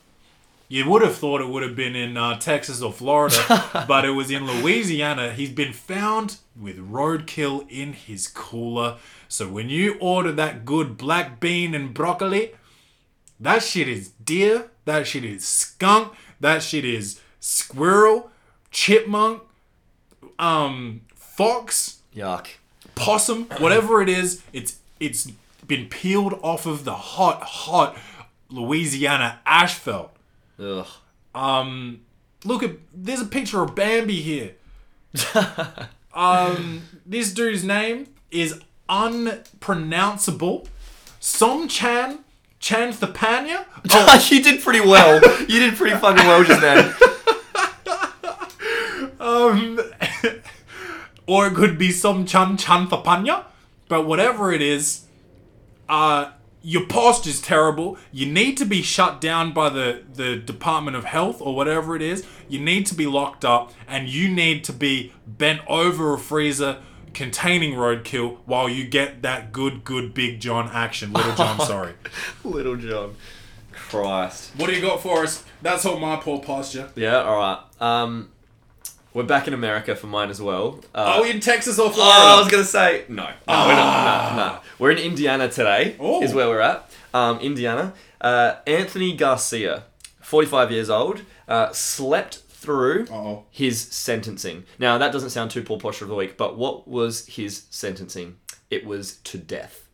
[0.68, 3.36] You would have thought it would have been in uh, Texas or Florida,
[3.88, 5.32] but it was in Louisiana.
[5.32, 8.96] He's been found with roadkill in his cooler.
[9.28, 12.52] So when you order that good black bean and broccoli,
[13.38, 14.70] that shit is deer.
[14.84, 16.12] That shit is skunk.
[16.40, 18.30] That shit is squirrel,
[18.70, 19.42] chipmunk,
[20.38, 21.02] um,
[21.36, 22.46] fox, Yuck.
[22.94, 24.42] possum, whatever it is.
[24.52, 25.30] It's it's
[25.66, 27.96] been peeled off of the hot, hot
[28.50, 30.14] Louisiana asphalt.
[30.60, 30.86] Ugh.
[31.34, 32.00] Um,
[32.44, 34.52] look at there's a picture of Bambi here.
[36.14, 40.66] um, this dude's name is unpronounceable.
[41.20, 42.18] Somchan
[42.60, 43.64] Chanthapanya.
[43.90, 45.20] Oh, you did pretty well.
[45.42, 46.94] You did pretty fucking well just now.
[49.20, 49.78] um,
[51.26, 53.44] or it could be Somchan Chanthapanya.
[53.88, 55.02] But whatever it is,
[55.88, 56.30] uh,
[56.62, 57.98] your posture's terrible.
[58.10, 62.00] You need to be shut down by the, the Department of Health or whatever it
[62.00, 62.26] is.
[62.48, 66.78] You need to be locked up and you need to be bent over a freezer
[67.12, 71.12] containing roadkill while you get that good, good Big John action.
[71.12, 71.94] Little John, sorry.
[72.42, 73.14] Little John.
[73.72, 74.52] Christ.
[74.56, 75.44] What do you got for us?
[75.60, 76.88] That's all my poor posture.
[76.96, 77.58] Yeah, alright.
[77.80, 78.30] Um,
[79.14, 80.80] we're back in America for mine as well.
[80.94, 82.20] Uh, Are we in Texas or Oh, Florida?
[82.20, 83.28] I was gonna say no, no,
[83.66, 84.36] we're not.
[84.36, 84.58] No, no.
[84.78, 85.96] We're in Indiana today.
[85.98, 86.22] Oh.
[86.22, 86.90] Is where we're at.
[87.14, 87.94] Um, Indiana.
[88.20, 89.84] Uh, Anthony Garcia,
[90.20, 93.44] forty-five years old, uh, slept through Uh-oh.
[93.50, 94.64] his sentencing.
[94.78, 98.36] Now that doesn't sound too poor posture of the week, but what was his sentencing?
[98.70, 99.88] It was to death.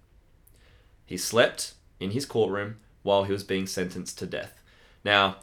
[1.04, 4.62] He slept in his courtroom while he was being sentenced to death.
[5.05, 5.36] Now,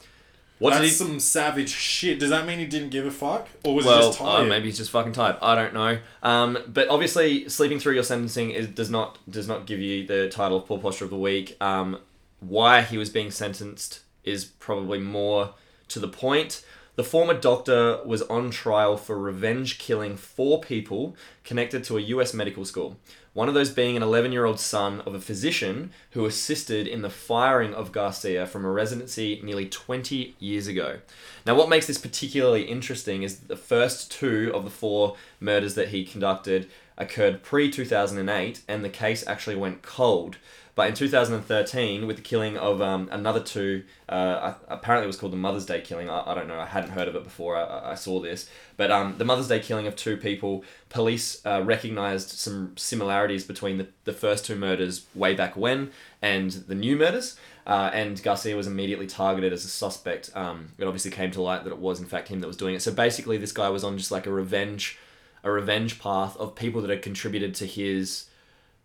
[0.59, 0.87] what did he?
[0.87, 2.19] That's some savage shit.
[2.19, 3.47] Does that mean he didn't give a fuck?
[3.63, 4.49] Or was he well, just uh, tired?
[4.49, 5.37] maybe he's just fucking tired.
[5.41, 5.99] I don't know.
[6.23, 10.29] Um, but obviously, sleeping through your sentencing is, does not does not give you the
[10.29, 11.55] title of poor posture of the week.
[11.61, 11.99] Um,
[12.39, 15.53] why he was being sentenced is probably more
[15.89, 16.63] to the point.
[16.95, 22.33] The former doctor was on trial for revenge killing four people connected to a US
[22.33, 22.97] medical school.
[23.37, 27.03] One of those being an 11 year old son of a physician who assisted in
[27.03, 31.01] the firing of Garcia from a residency nearly 20 years ago.
[31.45, 35.75] Now, what makes this particularly interesting is that the first two of the four murders
[35.75, 40.37] that he conducted occurred pre 2008, and the case actually went cold.
[40.77, 45.33] But in 2013, with the killing of um, another two, uh, apparently it was called
[45.33, 46.07] the Mother's Day killing.
[46.07, 46.59] I, I don't know.
[46.59, 48.47] I hadn't heard of it before I, I saw this.
[48.77, 53.79] But um, the Mother's Day killing of two people, police uh, recognized some similarities between
[53.79, 55.89] the, the first two murders way back when
[56.21, 57.39] and the new murders.
[57.65, 60.29] Uh, and Garcia was immediately targeted as a suspect.
[60.35, 62.75] Um, it obviously came to light that it was, in fact, him that was doing
[62.75, 62.83] it.
[62.83, 64.99] So basically, this guy was on just like a revenge
[65.43, 68.25] a revenge path of people that had contributed to his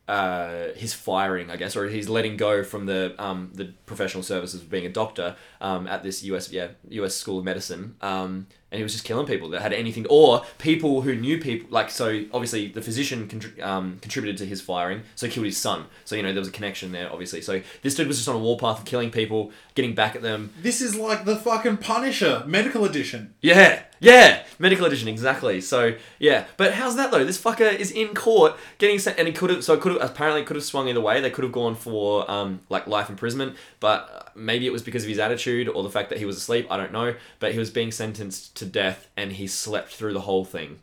[0.09, 4.63] uh, his firing, I guess, or he's letting go from the um, the professional services
[4.63, 8.79] of being a doctor um, at this US yeah US School of Medicine, um, and
[8.79, 12.25] he was just killing people that had anything, or people who knew people like so.
[12.33, 15.85] Obviously, the physician contri- um, contributed to his firing, so he killed his son.
[16.07, 17.43] So you know there was a connection there, obviously.
[17.43, 20.53] So this dude was just on a warpath of killing people, getting back at them.
[20.63, 23.35] This is like the fucking Punisher medical edition.
[23.43, 25.61] Yeah, yeah, medical edition, exactly.
[25.61, 27.25] So yeah, but how's that though?
[27.25, 29.63] This fucker is in court getting sent, and he could have.
[29.63, 31.21] So it could have apparently could have swung either way.
[31.21, 35.09] They could have gone for um like life imprisonment, but maybe it was because of
[35.09, 36.67] his attitude or the fact that he was asleep.
[36.71, 40.21] I don't know, but he was being sentenced to death, and he slept through the
[40.21, 40.81] whole thing.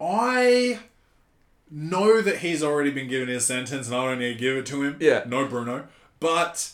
[0.00, 0.80] I
[1.70, 4.66] know that he's already been given his sentence and I don't need to give it
[4.66, 4.96] to him.
[5.00, 5.24] Yeah.
[5.26, 5.88] No, Bruno.
[6.20, 6.72] But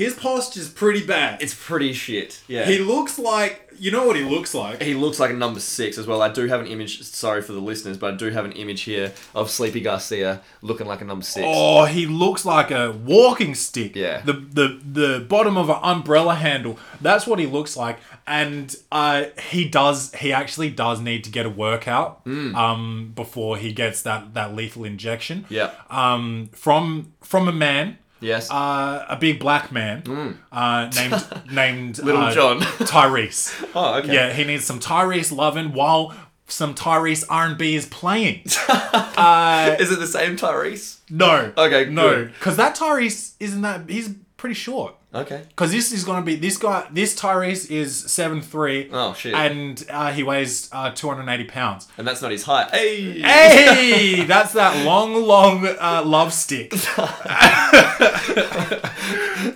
[0.00, 1.42] his posture's pretty bad.
[1.42, 2.40] It's pretty shit.
[2.48, 2.64] Yeah.
[2.64, 4.82] he looks like you know what he looks like.
[4.82, 6.20] He looks like a number six as well.
[6.20, 7.02] I do have an image.
[7.02, 10.86] Sorry for the listeners, but I do have an image here of Sleepy Garcia looking
[10.86, 11.46] like a number six.
[11.48, 13.96] Oh, he looks like a walking stick.
[13.96, 14.20] Yeah.
[14.20, 16.78] The the the bottom of an umbrella handle.
[17.00, 17.98] That's what he looks like.
[18.26, 20.14] And uh, he does.
[20.14, 22.24] He actually does need to get a workout.
[22.26, 22.54] Mm.
[22.54, 25.46] Um, before he gets that that lethal injection.
[25.48, 25.70] Yeah.
[25.88, 27.98] Um, from from a man.
[28.20, 28.50] Yes.
[28.50, 30.38] Uh, a big black man.
[30.52, 32.04] Uh, named named Mm.
[32.04, 32.60] Little uh, John.
[32.92, 33.68] Tyrese.
[33.74, 34.12] oh, okay.
[34.14, 36.14] Yeah, he needs some Tyrese loving while
[36.46, 38.42] some Tyrese R and B is playing.
[38.68, 40.98] uh, Is it the same Tyrese?
[41.10, 41.52] no.
[41.56, 43.88] Okay, No, because that Tyrese isn't that.
[43.88, 44.10] He's
[44.40, 44.94] pretty short.
[45.14, 45.42] Okay.
[45.48, 46.88] Because this is gonna be this guy.
[46.90, 48.88] This Tyrese is seven three.
[48.90, 49.34] Oh, shit.
[49.34, 51.88] And uh, he weighs uh, two hundred eighty pounds.
[51.98, 52.70] And that's not his height.
[52.70, 53.20] Hey.
[53.20, 56.72] Hey, that's that long, long uh, love stick.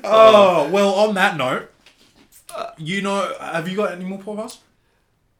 [0.05, 0.95] oh well.
[0.95, 1.71] On that note,
[2.77, 4.59] you know, have you got any more poor podcasts?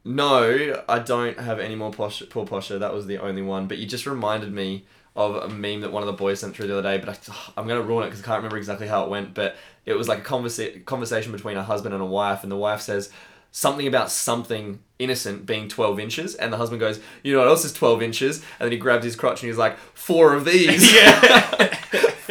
[0.03, 2.77] No, I don't have any more posture, poor posture.
[2.79, 3.67] That was the only one.
[3.67, 4.85] But you just reminded me
[5.15, 7.03] of a meme that one of the boys sent through the other day.
[7.03, 9.33] But I, I'm going to ruin it because I can't remember exactly how it went.
[9.33, 9.55] But
[9.85, 12.43] it was like a conversa- conversation between a husband and a wife.
[12.43, 13.11] And the wife says
[13.51, 16.35] something about something innocent being 12 inches.
[16.35, 18.37] And the husband goes, You know what else is 12 inches?
[18.59, 20.93] And then he grabs his crotch and he's like, Four of these.
[20.93, 21.79] Yeah.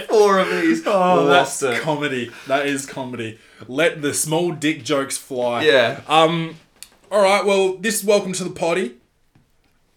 [0.09, 0.83] Four of these.
[0.87, 1.81] Oh, that's it.
[1.83, 2.31] comedy.
[2.47, 3.39] That is comedy.
[3.67, 5.65] Let the small dick jokes fly.
[5.65, 6.03] Yeah.
[6.09, 6.57] Um.
[7.11, 7.45] All right.
[7.45, 8.97] Well, this is welcome to the potty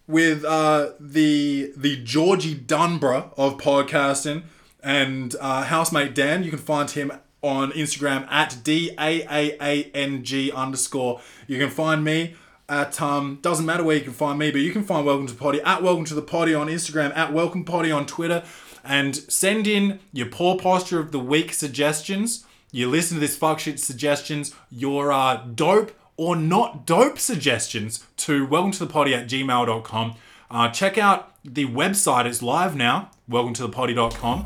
[0.08, 4.44] with uh the the Georgie Dunborough of podcasting
[4.82, 6.44] and uh, housemate Dan.
[6.44, 7.12] You can find him
[7.42, 11.22] on Instagram at d a a a n g underscore.
[11.48, 12.36] You can find me.
[12.70, 15.34] At um doesn't matter where you can find me, but you can find Welcome to
[15.34, 18.44] the Potty at Welcome to the Potty on Instagram, at Welcome Potty on Twitter,
[18.84, 22.46] and send in your poor posture of the week suggestions.
[22.74, 28.46] You listen to this fuck shit suggestions, your uh, dope or not dope suggestions to
[28.46, 30.16] welcome to the potty at gmail.com.
[30.50, 34.46] Uh, check out the website, it's live now, welcome to the potty.com.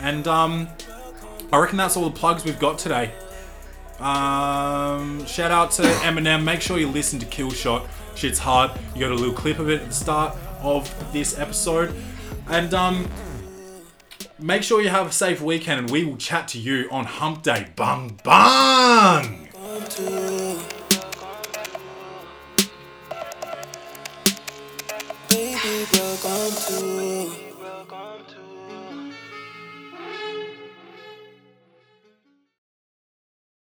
[0.00, 0.68] And um,
[1.52, 3.12] I reckon that's all the plugs we've got today.
[3.98, 6.44] Um, shout out to Eminem.
[6.44, 7.86] Make sure you listen to Kill Shot.
[8.14, 8.70] Shit's hard.
[8.94, 11.94] You got a little clip of it at the start of this episode.
[12.48, 13.08] And um,
[14.38, 17.42] make sure you have a safe weekend and we will chat to you on Hump
[17.42, 17.68] Day.
[17.74, 19.48] Bung bung!
[26.50, 27.47] down to